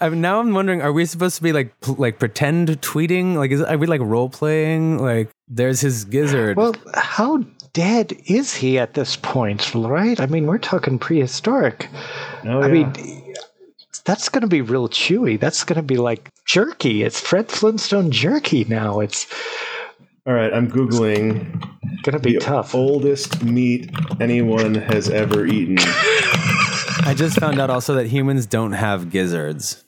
[0.00, 3.34] I mean, now I'm wondering: Are we supposed to be like pl- like pretend tweeting?
[3.34, 4.98] Like, is are we like role playing?
[4.98, 6.56] Like, there's his gizzard.
[6.56, 7.38] Well, how
[7.72, 10.20] dead is he at this point, right?
[10.20, 11.88] I mean, we're talking prehistoric.
[12.44, 12.72] Oh, I yeah.
[12.72, 13.34] mean,
[14.04, 15.38] that's going to be real chewy.
[15.38, 17.02] That's going to be like jerky.
[17.02, 19.00] It's Fred Flintstone jerky now.
[19.00, 19.26] It's
[20.26, 21.62] All right, I'm googling
[21.92, 22.74] It's going to be the tough.
[22.74, 25.76] oldest meat anyone has ever eaten.
[25.78, 29.84] I just found out also that humans don't have gizzards.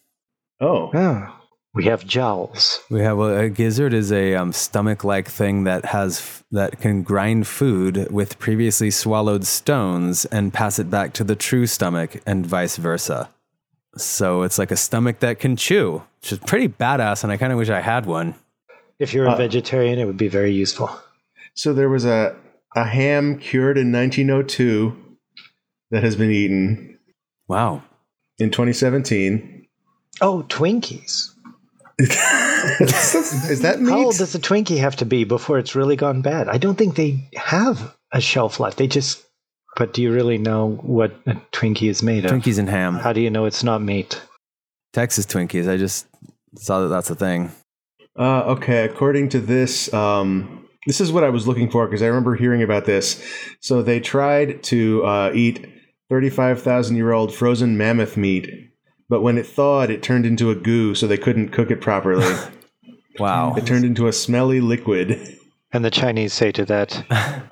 [0.61, 1.34] Oh, Oh,
[1.74, 2.80] we have jowls.
[2.91, 7.47] We have well, a gizzard is a um, stomach-like thing that has that can grind
[7.47, 12.76] food with previously swallowed stones and pass it back to the true stomach, and vice
[12.76, 13.28] versa.
[13.97, 17.53] So it's like a stomach that can chew, which is pretty badass, and I kind
[17.53, 18.34] of wish I had one.
[18.99, 20.90] If you're a Uh, vegetarian, it would be very useful.
[21.55, 22.34] so there was a
[22.76, 24.94] a ham cured in 1902
[25.90, 26.99] that has been eaten
[27.49, 27.82] Wow.
[28.38, 29.66] in 2017.
[30.20, 31.30] Oh, Twinkies.
[31.99, 33.90] Is that meat?
[33.90, 36.49] How old does a Twinkie have to be before it's really gone bad?
[36.49, 38.76] I don't think they have a shelf life.
[38.76, 39.24] They just.
[39.76, 42.30] But do you really know what a Twinkie is made of?
[42.32, 42.94] Twinkies and ham.
[42.96, 44.20] How do you know it's not meat?
[44.92, 45.68] Texas Twinkies.
[45.68, 46.07] I just
[46.57, 47.51] saw that that's a thing.
[48.18, 52.06] Uh, okay, according to this, um, this is what I was looking for because I
[52.06, 53.22] remember hearing about this.
[53.60, 55.66] So they tried to uh, eat
[56.10, 58.50] 35,000 year old frozen mammoth meat,
[59.08, 62.34] but when it thawed, it turned into a goo, so they couldn't cook it properly.
[63.18, 63.56] Wow.
[63.56, 65.36] it turned into a smelly liquid.
[65.72, 67.02] And the Chinese say to that,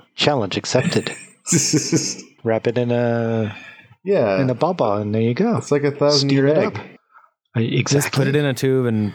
[0.15, 1.11] challenge accepted.
[2.45, 3.53] Wrap it in a
[4.05, 5.57] yeah, in a baba, and there you go.
[5.57, 6.77] it's like a thousand year Steam it egg.
[6.77, 6.85] up.
[7.57, 7.83] Exactly.
[8.01, 9.13] Just put it in a tube and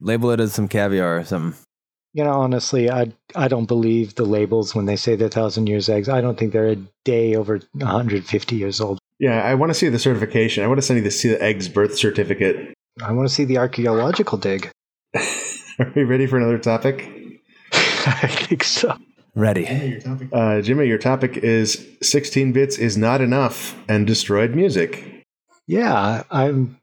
[0.00, 1.58] label it as some caviar or something.
[2.12, 5.88] You know, honestly, I I don't believe the labels when they say they're thousand years
[5.88, 6.08] eggs.
[6.08, 8.98] I don't think they're a day over 150 years old.
[9.18, 10.64] Yeah, I want to see the certification.
[10.64, 12.74] I want to send you to see the egg's birth certificate.
[13.02, 14.70] I want to see the archaeological dig.
[15.78, 17.10] Are we ready for another topic?
[17.72, 18.96] I think so.
[19.34, 20.00] Ready.
[20.04, 25.24] Your Uh, Jimmy, your topic is 16 bits is not enough and destroyed music.
[25.66, 26.78] Yeah, I'm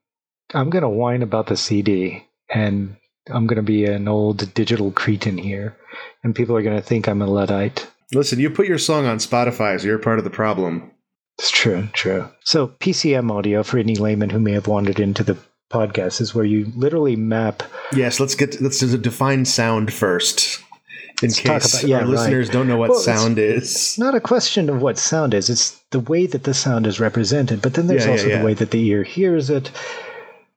[0.53, 2.97] I'm gonna whine about the CD, and
[3.33, 5.75] I'm gonna be an old digital cretin here,
[6.23, 7.87] and people are gonna think I'm a luddite.
[8.13, 10.91] Listen, you put your song on Spotify, so you're part of the problem.
[11.39, 12.27] It's true, true.
[12.43, 15.37] So PCM audio for any layman who may have wandered into the
[15.71, 17.63] podcast is where you literally map.
[17.93, 20.59] Yes, let's get let's define sound first,
[21.23, 22.09] in Let's case about- yeah, our right.
[22.09, 23.63] listeners don't know what Well, it's- sound is.
[23.63, 26.99] It's not a question of what sound is; it's the way that the sound is
[26.99, 27.61] represented.
[27.61, 28.39] But then there's yeah, also yeah.
[28.39, 29.71] the way that the ear hears it.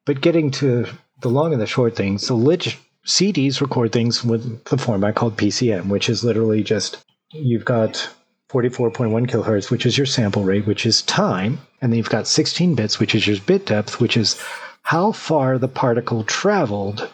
[0.05, 0.87] But getting to
[1.25, 5.37] the long and the short things, so lit- CDs record things with the format called
[5.37, 8.09] PCM, which is literally just you've got
[8.51, 12.75] 44.1 kilohertz, which is your sample rate, which is time, and then you've got 16
[12.75, 14.41] bits, which is your bit depth, which is
[14.83, 17.11] how far the particle traveled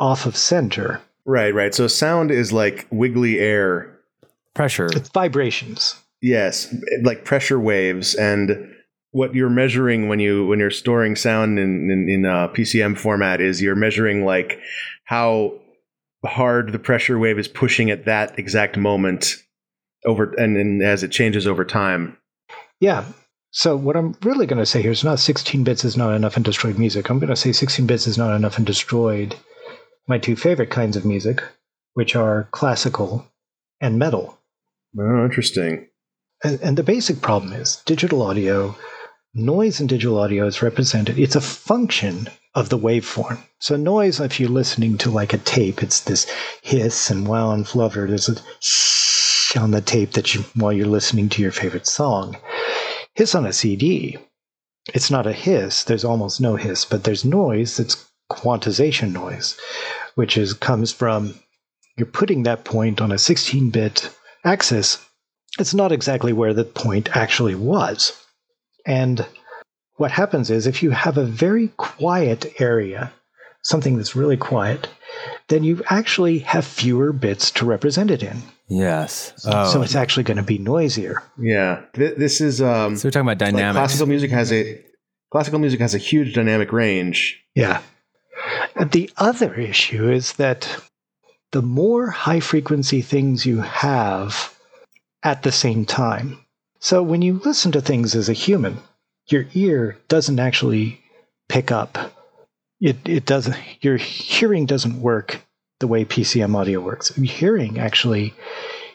[0.00, 1.00] off of center.
[1.24, 1.74] Right, right.
[1.74, 3.98] So sound is like wiggly air.
[4.54, 4.86] Pressure.
[4.86, 5.96] It's vibrations.
[6.20, 8.71] Yes, like pressure waves and
[9.12, 13.40] what you're measuring when you when you're storing sound in in, in uh, PCM format
[13.40, 14.58] is you're measuring like
[15.04, 15.54] how
[16.24, 19.36] hard the pressure wave is pushing at that exact moment
[20.04, 22.16] over and, and as it changes over time.
[22.80, 23.04] Yeah.
[23.50, 26.38] So what I'm really going to say here is not 16 bits is not enough
[26.38, 27.10] in destroyed music.
[27.10, 29.36] I'm going to say 16 bits is not enough in destroyed
[30.08, 31.42] my two favorite kinds of music,
[31.94, 33.26] which are classical
[33.80, 34.38] and metal.
[34.98, 35.88] Oh, interesting.
[36.42, 38.74] And, and the basic problem is digital audio,
[39.34, 43.38] noise in digital audio is represented, it's a function of the waveform.
[43.60, 46.30] So noise, if you're listening to like a tape, it's this
[46.62, 48.06] hiss and wow and flutter.
[48.06, 52.36] There's a shh on the tape that you while you're listening to your favorite song.
[53.14, 54.18] Hiss on a CD,
[54.94, 55.84] it's not a hiss.
[55.84, 59.56] There's almost no hiss, but there's noise that's quantization noise,
[60.14, 61.34] which is comes from
[61.96, 64.10] you're putting that point on a 16-bit
[64.44, 64.98] axis.
[65.58, 68.18] It's not exactly where the point actually was.
[68.86, 69.24] And
[69.96, 73.12] what happens is if you have a very quiet area,
[73.62, 74.88] something that's really quiet,
[75.48, 78.42] then you actually have fewer bits to represent it in.
[78.68, 79.32] Yes.
[79.46, 79.70] Oh.
[79.70, 81.22] So it's actually going to be noisier.
[81.38, 84.82] Yeah, Th- this is um, So we're talking about like classical music has a
[85.30, 87.42] classical music has a huge dynamic range.
[87.54, 87.82] Yeah.
[88.74, 90.82] And the other issue is that
[91.52, 94.54] the more high frequency things you have
[95.22, 96.38] at the same time.
[96.82, 98.78] So when you listen to things as a human,
[99.28, 101.00] your ear doesn't actually
[101.48, 101.96] pick up.
[102.80, 105.40] It, it doesn't, your hearing doesn't work
[105.78, 107.14] the way PCM audio works.
[107.14, 108.34] Hearing actually,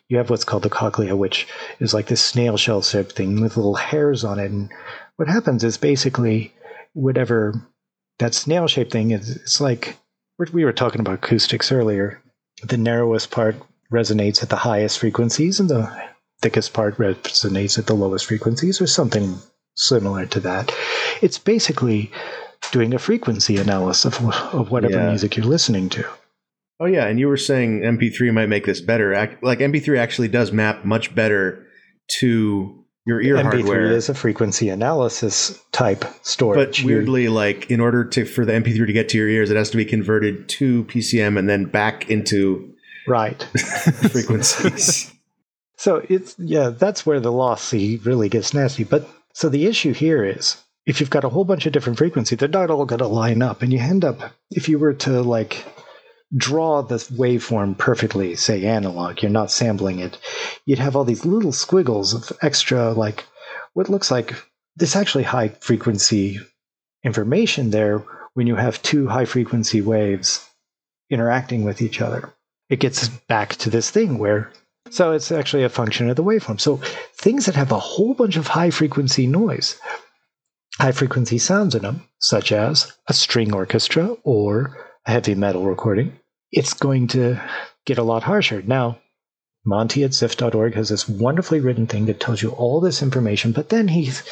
[0.10, 1.48] you have what's called the cochlea, which
[1.80, 4.52] is like this snail shell shaped thing with little hairs on it.
[4.52, 4.70] And
[5.16, 6.54] what happens is basically
[6.92, 7.54] whatever
[8.20, 9.96] that snail shaped thing is, it's like
[10.52, 12.22] we were talking about acoustics earlier.
[12.64, 13.56] The narrowest part
[13.90, 15.90] resonates at the highest frequencies, and the
[16.42, 19.38] thickest part resonates at the lowest frequencies, or something
[19.76, 20.74] similar to that.
[21.22, 22.12] It's basically
[22.72, 25.10] doing a frequency analysis of, of whatever Yeah.
[25.10, 26.06] music you're listening to.
[26.80, 29.12] Oh yeah, and you were saying MP3 might make this better.
[29.42, 31.66] Like MP3 actually does map much better
[32.20, 33.92] to your ear MP3 hardware.
[33.92, 36.82] is a frequency analysis type storage.
[36.82, 39.58] but weirdly, like in order to for the MP3 to get to your ears, it
[39.58, 42.74] has to be converted to PCM and then back into
[43.08, 43.42] right.
[44.12, 45.12] frequencies.
[45.78, 48.84] So it's yeah, that's where the lossy really gets nasty.
[48.84, 52.40] But so the issue here is if you've got a whole bunch of different frequencies,
[52.40, 54.20] they're not all going to line up, and you end up
[54.50, 55.66] if you were to like
[56.36, 60.18] draw this waveform perfectly, say analog, you're not sampling it,
[60.66, 63.26] you'd have all these little squiggles of extra like
[63.74, 64.34] what looks like
[64.76, 66.40] this actually high frequency
[67.04, 68.04] information there
[68.34, 70.48] when you have two high frequency waves
[71.10, 72.34] interacting with each other.
[72.70, 74.52] It gets back to this thing where
[74.90, 76.60] so it's actually a function of the waveform.
[76.60, 76.78] So
[77.14, 79.80] things that have a whole bunch of high frequency noise,
[80.80, 86.20] high frequency sounds in them, such as a string orchestra or a heavy metal recording,
[86.52, 87.40] it's going to
[87.86, 88.62] get a lot harsher.
[88.62, 89.00] Now,
[89.66, 93.70] Monty at xiph.org has this wonderfully written thing that tells you all this information, but
[93.70, 94.24] then he's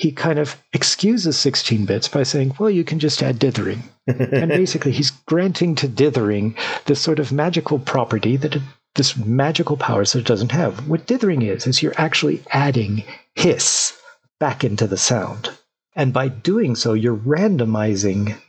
[0.00, 3.82] he kind of excuses 16 bits by saying, well, you can just add dithering.
[4.06, 6.56] and basically, he's granting to dithering
[6.86, 8.62] this sort of magical property that it,
[8.94, 10.88] this magical powers that it doesn't have.
[10.88, 13.98] What dithering is, is you're actually adding hiss
[14.38, 15.50] back into the sound.
[15.94, 18.40] And by doing so, you're randomizing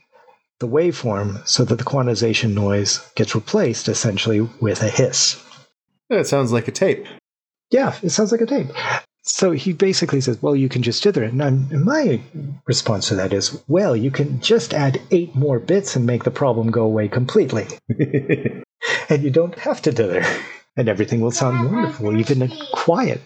[0.60, 5.42] the waveform so that the quantization noise gets replaced essentially with a hiss.
[6.08, 7.06] That sounds like a tape.
[7.70, 8.68] Yeah, it sounds like a tape.
[9.24, 11.32] So he basically says, well, you can just dither it.
[11.32, 12.20] And, I'm, and my
[12.66, 16.30] response to that is, well, you can just add eight more bits and make the
[16.30, 17.68] problem go away completely.
[19.08, 20.24] and you don't have to dither.
[20.76, 23.20] And everything will sound wonderful, even quiet.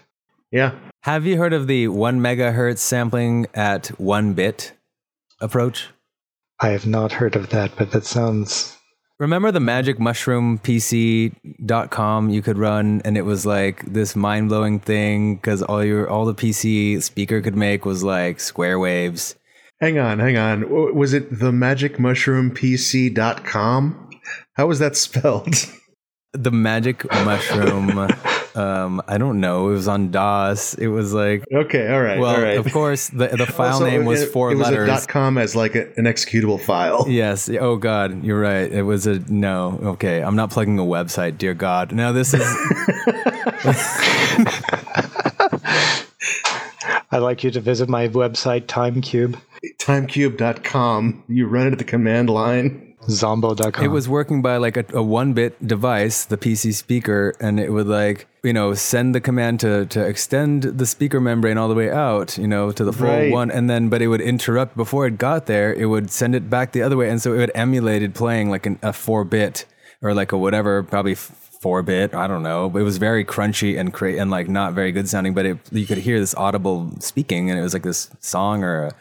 [0.51, 0.75] yeah.
[1.03, 4.73] Have you heard of the one megahertz sampling at one bit
[5.39, 5.87] approach?
[6.59, 8.76] I have not heard of that, but that sounds.
[9.19, 15.37] Remember the magic mushroom PC.com you could run and it was like this mind-blowing thing
[15.37, 19.33] because all your all the PC speaker could make was like square waves.
[19.81, 20.95] Hang on, hang on.
[20.95, 24.09] Was it the magicmushroompc.com?
[24.53, 25.55] How was that spelled?
[26.33, 27.87] The magic mushroom
[28.57, 30.73] um I don't know, it was on DOS.
[30.75, 32.57] It was like Okay, all right, well, all right.
[32.57, 34.89] of course the the file Also, name was it- four it was letters.
[34.89, 37.05] A dot .com as like a, an executable file.
[37.17, 37.49] Yes.
[37.49, 38.71] Oh God, you're right.
[38.71, 39.79] It was a no.
[39.83, 41.37] Okay, I'm not plugging a website.
[41.37, 41.91] Dear God.
[41.91, 42.41] Now this is
[47.11, 49.39] I'd like you to visit my website, TimeCube.
[49.79, 51.23] timecube.com.
[51.29, 52.83] You run it at the command line.
[53.09, 53.83] Zombo.com.
[53.83, 57.71] It was working by like a, a one bit device, the PC speaker, and it
[57.71, 61.75] would like, you know, send the command to, to extend the speaker membrane all the
[61.75, 63.31] way out, you know, to the full Right.
[63.31, 63.51] one.
[63.51, 66.71] And then, but it would interrupt before it got there, it would send it back
[66.71, 67.09] the other way.
[67.09, 69.65] And so it would emulated playing like an, a four bit
[70.01, 72.13] or like a whatever, probably four bit.
[72.13, 72.65] I don't know.
[72.67, 75.85] It was very crunchy and cra- and like not very good sounding, but it, you
[75.85, 78.91] could hear this audible speaking and it was like this song or a,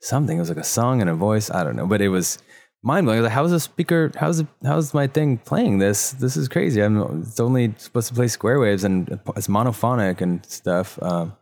[0.00, 0.36] something.
[0.36, 1.50] It was like a song and a voice.
[1.50, 2.38] I don't know, but it was
[2.86, 3.22] mind blowing.
[3.22, 4.12] Like, how's the speaker?
[4.16, 6.12] How's it, how's my thing playing this?
[6.12, 6.80] This is crazy.
[6.80, 10.98] I'm it's only supposed to play square waves and it's monophonic and stuff.
[11.02, 11.36] Um,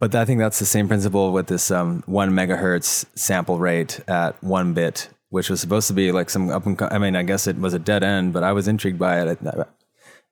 [0.00, 4.42] but I think that's the same principle with this um, one megahertz sample rate at
[4.42, 6.80] one bit, which was supposed to be like some up and.
[6.80, 9.38] I mean, I guess it was a dead end, but I was intrigued by it.
[9.44, 9.64] I, I'm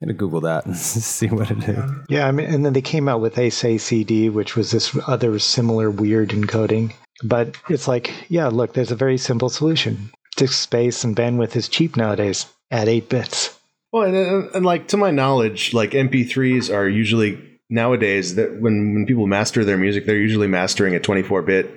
[0.01, 0.77] gonna Google that and
[1.17, 1.85] see what it is.
[2.09, 5.91] Yeah, I mean, and then they came out with ASACD, which was this other similar
[5.91, 6.95] weird encoding.
[7.25, 10.11] But it's like, yeah, look, there's a very simple solution.
[10.37, 12.47] Disk space and bandwidth is cheap nowadays.
[12.71, 13.59] at eight bits.
[13.93, 17.39] Well, and, and, and like to my knowledge, like MP3s are usually
[17.71, 21.71] nowadays that when when people master their music, they're usually mastering at 24 bit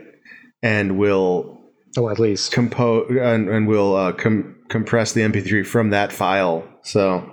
[0.61, 1.57] and will
[1.97, 2.51] Oh, at least.
[2.51, 6.63] compose and, and will uh, com- compress the MP3 from that file.
[6.83, 7.23] So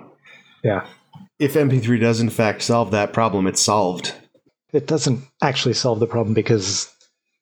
[0.63, 0.85] Yeah.
[1.39, 4.13] if MP3 does in fact solve that problem, it's solved.
[4.73, 6.91] It doesn't actually solve the problem because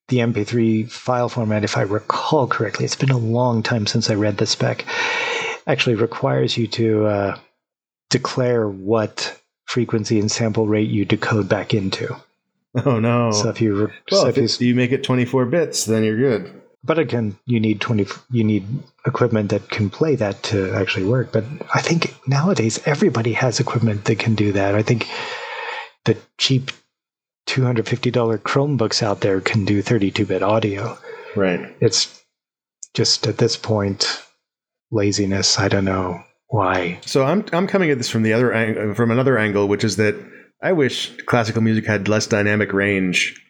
[0.08, 4.16] the MP3 file format, if I recall correctly, it's been a long time since I
[4.16, 4.86] read the spec,
[5.68, 7.40] actually requires you to uh,
[8.10, 12.16] declare what frequency and sample rate you decode back into.
[12.86, 13.32] Oh no!
[13.32, 16.18] So if you, re- well, so if you you make it 24 bits, then you're
[16.18, 16.62] good.
[16.84, 18.06] But again, you need twenty.
[18.30, 18.68] You need
[19.08, 21.32] equipment that can play that to actually work.
[21.32, 24.76] But I think nowadays everybody has equipment that can do that.
[24.76, 25.08] I think
[26.04, 26.72] the cheap
[27.46, 30.98] two hundred fifty dollar Chromebooks out there can do thirty two bit audio.
[31.36, 31.76] Right.
[31.82, 32.24] It's
[32.94, 34.22] just at this point
[34.92, 35.60] laziness.
[35.60, 37.00] I don't know why.
[37.06, 39.98] So I'm I'm coming at this from the other ang- from another angle, which is
[39.98, 40.16] that
[40.64, 43.42] I wish classical music had less dynamic range.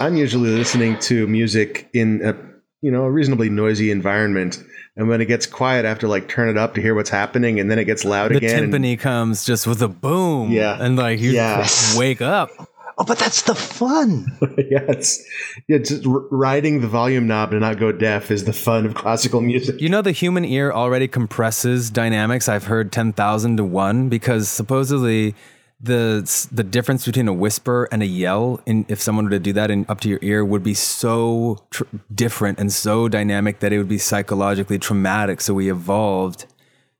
[0.00, 2.34] I'm usually listening to music in a
[2.82, 4.62] you know a reasonably noisy environment,
[4.96, 7.08] and when it gets quiet, I have to like turn it up to hear what's
[7.10, 8.64] happening, and then it gets loud The again.
[8.64, 10.76] and- timpani comes just with a boom, Yeah.
[10.78, 11.66] and like you Yeah.
[11.96, 12.50] wake up.
[12.98, 14.38] Oh, but that's the fun.
[14.58, 15.22] yeah, it's
[15.68, 18.94] yeah, just r- riding the volume knob to not go deaf is the fun of
[18.94, 19.80] classical music.
[19.80, 22.48] You know, the human ear already compresses dynamics.
[22.48, 25.34] I've heard 10,000 to 1 because supposedly
[25.78, 29.52] the the difference between a whisper and a yell, in, if someone were to do
[29.52, 31.84] that in, up to your ear, would be so tr-
[32.14, 35.42] different and so dynamic that it would be psychologically traumatic.
[35.42, 36.46] So we evolved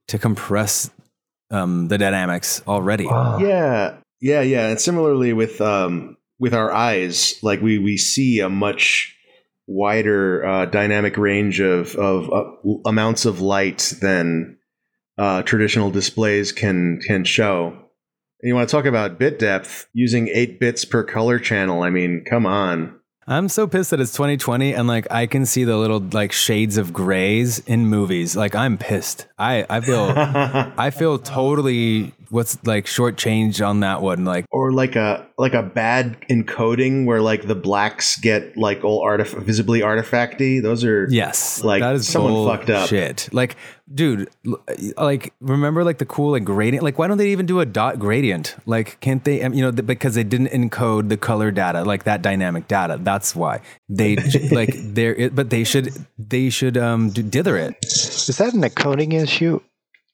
[0.08, 0.90] to compress
[1.50, 3.04] um, the dynamics already.
[3.04, 4.68] Yeah, yeah, yeah.
[4.68, 9.16] And similarly with um with our eyes, like we we see a much
[9.66, 14.58] wider uh, dynamic range of of uh, amounts of light than
[15.18, 17.68] uh, traditional displays can can show.
[18.40, 21.82] And you want to talk about bit depth using eight bits per color channel?
[21.82, 23.00] I mean, come on.
[23.28, 26.76] I'm so pissed that it's 2020 and like I can see the little like shades
[26.76, 28.36] of grays in movies.
[28.36, 29.26] Like I'm pissed.
[29.36, 34.24] I I feel I feel totally what's like short change on that one.
[34.24, 39.04] Like or like a like a bad encoding where like the blacks get like all
[39.04, 40.62] artif- visibly artifacty.
[40.62, 42.88] Those are yes, Like, that is someone fucked up.
[42.88, 43.28] Shit.
[43.32, 43.56] Like,
[43.92, 44.30] dude,
[44.96, 46.82] like remember like the cool like gradient.
[46.82, 48.56] Like, why don't they even do a dot gradient?
[48.66, 49.42] Like, can't they?
[49.42, 52.98] um, You know, because they didn't encode the color data, like that dynamic data.
[53.00, 54.16] That's why they
[54.50, 55.30] like they're.
[55.30, 57.76] But they should they should um dither it.
[57.82, 59.60] Is that an encoding issue,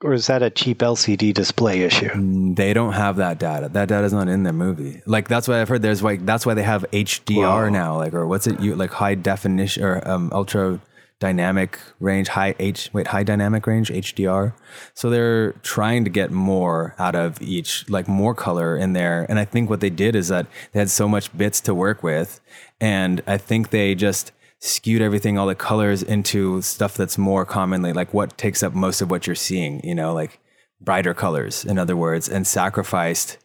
[0.05, 2.09] or is that a cheap LCD display issue?
[2.09, 3.69] Mm, They don't have that data.
[3.69, 5.03] That data is not in their movie.
[5.07, 5.83] Like that's why I've heard.
[5.83, 7.69] There's like that's why they have HDR Whoa.
[7.69, 7.97] now.
[7.97, 8.61] Like or what's it?
[8.61, 10.81] You like high definition or um, ultra
[11.21, 14.55] dynamic range, high H wait high dynamic range HDR.
[14.95, 19.25] So they're trying to get more out of each, like more color in there.
[19.29, 22.03] And I think what they did is that they had so much bits to work
[22.03, 22.41] with,
[22.81, 24.33] and I think they just
[24.63, 29.03] skewed everything, all the colors into stuff that's more commonly like what takes up most
[29.03, 29.85] of what you're seeing.
[29.85, 30.39] You know, like
[30.81, 33.39] brighter colors, in other words, and sacrificed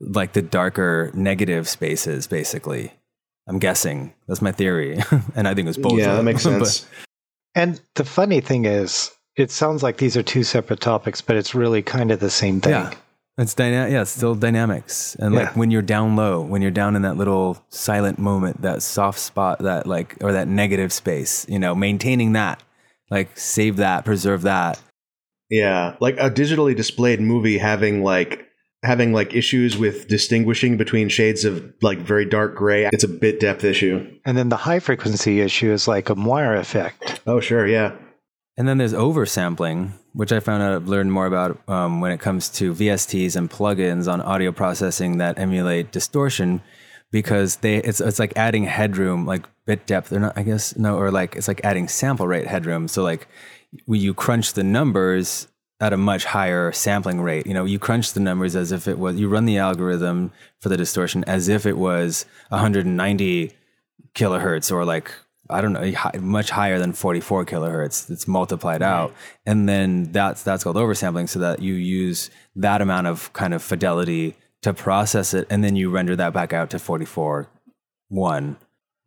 [0.00, 2.92] like the darker negative spaces, basically.
[3.48, 4.14] I'm guessing.
[4.28, 4.98] That's my theory.
[5.34, 5.98] and I think it's both.
[5.98, 6.86] yeah, that makes But- sense.
[7.56, 11.52] And the funny thing is, it sounds like these are two separate topics, but it's
[11.54, 12.72] really kind of the same thing.
[12.72, 12.94] Yeah.
[13.40, 13.92] It's dynamic.
[13.92, 15.16] Yeah, it's still dynamics.
[15.18, 15.40] And Yeah.
[15.40, 19.18] like when you're down low, when you're down in that little silent moment, that soft
[19.18, 22.62] spot, that like, or that negative space, you know, maintaining that,
[23.10, 24.78] like save that, preserve that.
[25.48, 28.46] Yeah, like a digitally displayed movie having like
[28.82, 32.86] having like issues with distinguishing between shades of like very dark gray.
[32.92, 34.06] It's a bit depth issue.
[34.24, 37.20] And then the high frequency issue is like a Moire effect.
[37.26, 37.92] Oh, sure, yeah.
[38.60, 42.20] And then there's oversampling, which I found out I've learned more about um, when it
[42.20, 46.60] comes to VSTs and plugins on audio processing that emulate distortion,
[47.10, 50.10] because they it's it's like adding headroom, like bit depth.
[50.10, 52.86] They're not, I guess, no, or like it's like adding sample rate headroom.
[52.86, 53.28] So like
[53.86, 55.48] when you crunch the numbers
[55.80, 58.98] at a much higher sampling rate, you know, you crunch the numbers as if it
[58.98, 63.52] was you run the algorithm for the distortion as if it was 190
[64.14, 65.10] kilohertz or like
[65.50, 68.10] I don't know, much higher than 44 kilohertz.
[68.10, 69.14] It's multiplied out,
[69.46, 73.62] and then that's that's called oversampling, so that you use that amount of kind of
[73.62, 77.48] fidelity to process it, and then you render that back out to 44
[78.08, 78.56] one.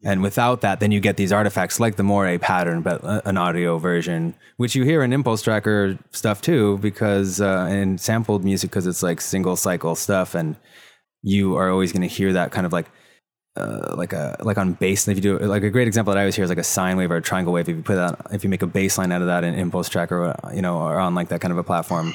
[0.05, 3.77] And without that, then you get these artifacts like the Moire pattern, but an audio
[3.77, 8.85] version, which you hear in Impulse Tracker stuff too, because uh, in sampled music, because
[8.85, 10.57] it's like single cycle stuff, and
[11.21, 12.87] you are always going to hear that kind of like
[13.56, 15.08] uh, like a like on bass.
[15.08, 16.64] And if you do like a great example that I always hear is like a
[16.64, 17.70] sine wave or a triangle wave.
[17.70, 19.89] If you put that, if you make a bass line out of that in Impulse
[19.89, 22.14] Tracker, or you know, or on like that kind of a platform,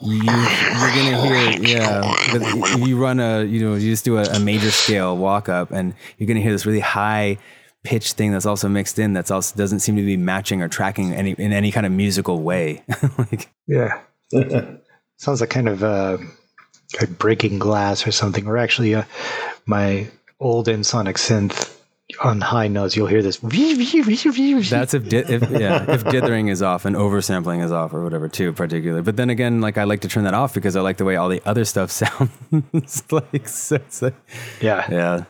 [0.00, 2.76] you you're gonna hear yeah.
[2.76, 5.94] You run a you know you just do a, a major scale walk up, and
[6.18, 7.38] you're gonna hear this really high
[7.82, 11.14] pitch thing that's also mixed in that's also doesn't seem to be matching or tracking
[11.14, 12.84] any in any kind of musical way.
[13.18, 14.00] like Yeah.
[15.16, 16.16] Sounds like kind of uh,
[16.98, 18.46] like breaking glass or something.
[18.46, 19.04] Or actually, uh,
[19.66, 20.08] my
[20.40, 21.76] old Ensoniq synth
[22.20, 23.40] on high notes, you'll hear this.
[24.70, 28.28] That's if, di- if yeah if dithering is off and oversampling is off or whatever
[28.28, 29.02] too particularly.
[29.02, 31.14] But then again, like I like to turn that off because I like the way
[31.16, 33.04] all the other stuff sounds.
[33.12, 34.14] like so it's like
[34.60, 34.86] yeah.
[34.90, 35.24] yeah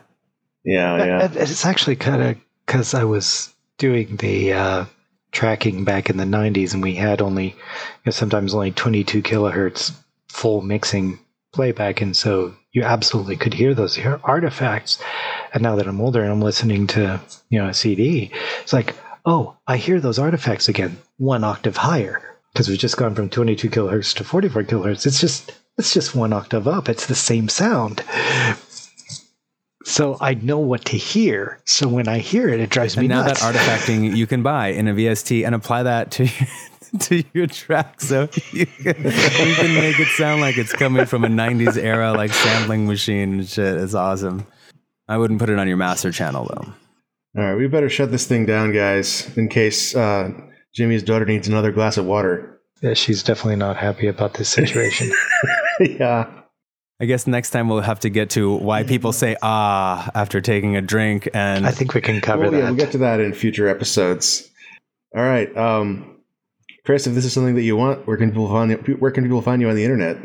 [0.63, 1.29] Yeah, yeah.
[1.33, 4.85] It's actually kind of because I was doing the uh,
[5.31, 7.53] tracking back in the 90s and we had only, you
[8.05, 9.91] know, sometimes only 22 kilohertz
[10.29, 11.19] full mixing
[11.51, 12.01] playback.
[12.01, 15.01] And so you absolutely could hear those artifacts.
[15.53, 17.19] And now that I'm older and I'm listening to,
[17.49, 18.95] you know, a CD, it's like,
[19.25, 22.21] oh, I hear those artifacts again, one octave higher.
[22.53, 25.05] Because we've just gone from 22 kilohertz to 44 kilohertz.
[25.05, 26.89] It's just, it's just one octave up.
[26.89, 28.03] It's the same sound.
[29.83, 31.59] So I know what to hear.
[31.65, 33.41] So when I hear it, it drives me and now nuts.
[33.41, 36.29] that artifacting you can buy in a VST and apply that to
[36.99, 41.23] to your track, so you can, you can make it sound like it's coming from
[41.23, 43.75] a '90s era like sampling machine and shit.
[43.77, 44.45] It's awesome.
[45.07, 46.73] I wouldn't put it on your master channel though.
[47.41, 50.31] All right, we better shut this thing down, guys, in case uh,
[50.75, 52.59] Jimmy's daughter needs another glass of water.
[52.81, 55.11] yeah, she's definitely not happy about this situation.
[55.79, 56.29] yeah.
[56.99, 60.75] I guess next time we'll have to get to why people say ah after taking
[60.75, 62.57] a drink and I think we can cover Well, that.
[62.59, 64.47] yeah, we'll get to that in future episodes.
[65.15, 66.19] All right, um,
[66.83, 69.23] Chris, if this is something that you want, where can people find you, where can
[69.23, 70.17] people find you on the internet?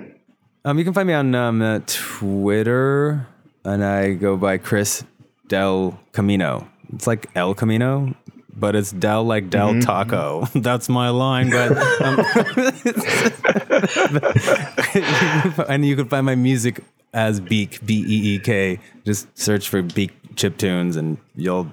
[0.64, 3.26] Um, you can find me on um, uh, Twitter,
[3.64, 5.04] and I go by Chris
[5.48, 6.68] Del Camino.
[6.92, 8.14] It's like El Camino,
[8.54, 10.46] but it's Del like Del Taco.
[10.54, 11.50] That's my line.
[11.50, 12.20] But um,
[15.68, 16.82] and you can find my music
[17.12, 18.80] as Beak B E E K.
[19.04, 21.70] Just search for Beak chip tunes, and you'll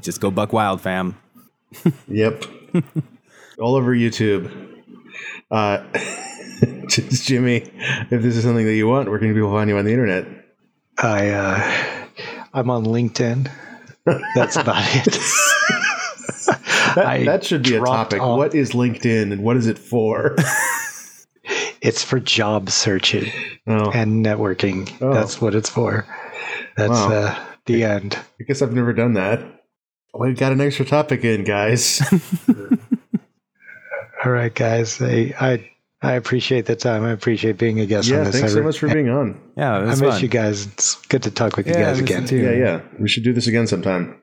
[0.00, 1.16] just go buck wild, fam.
[2.08, 2.44] Yep,
[3.62, 4.50] all over YouTube.
[5.50, 5.82] Uh,
[6.88, 7.56] Jimmy,
[8.10, 10.26] if this is something that you want, where can people find you on the internet?
[10.98, 12.06] I uh,
[12.52, 13.50] I'm on LinkedIn.
[14.34, 15.18] That's about it.
[16.94, 18.20] That, that should be a topic.
[18.20, 18.36] off.
[18.36, 20.36] What is LinkedIn and what is it for?
[21.80, 23.32] It's for job searching
[23.66, 24.92] oh, and networking.
[25.00, 25.14] Oh.
[25.14, 26.06] That's what it's for.
[26.76, 27.12] That's Wow.
[27.12, 28.18] uh, the end.
[28.38, 29.40] I guess I've never done that.
[30.12, 32.02] We've got an extra topic in, guys.
[34.24, 35.02] All right, guys.
[35.02, 35.70] I I,
[36.00, 37.04] I appreciate the time.
[37.04, 38.36] I appreciate being a guest on yeah, this.
[38.36, 39.40] thanks I, so much for being on.
[39.56, 40.20] Yeah, it I miss fun.
[40.20, 40.66] you guys.
[40.66, 42.26] It's good to talk with you Yeah, I guys again.
[42.26, 42.36] too.
[42.36, 42.80] Yeah, yeah.
[43.00, 44.20] We should do this again sometime.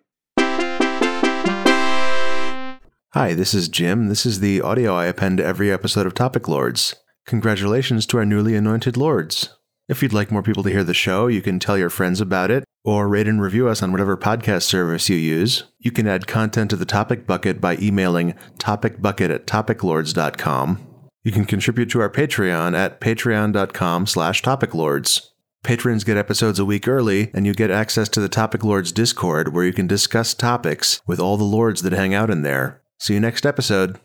[3.13, 4.07] Hi, this is Jim.
[4.07, 6.95] This is the audio I append to every episode of Topic Lords.
[7.25, 9.49] Congratulations to our newly anointed lords.
[9.89, 12.51] If you'd like more people to hear the show, you can tell your friends about
[12.51, 15.63] it or rate and review us on whatever podcast service you use.
[15.79, 20.85] You can add content to the topic bucket by emailing topicbucket at topiclords.com.
[21.23, 25.29] You can contribute to our Patreon at patreon.com slash topiclords.
[25.63, 29.53] Patrons get episodes a week early, and you get access to the Topic Lords Discord
[29.53, 32.81] where you can discuss topics with all the lords that hang out in there.
[32.97, 33.99] See you next episode.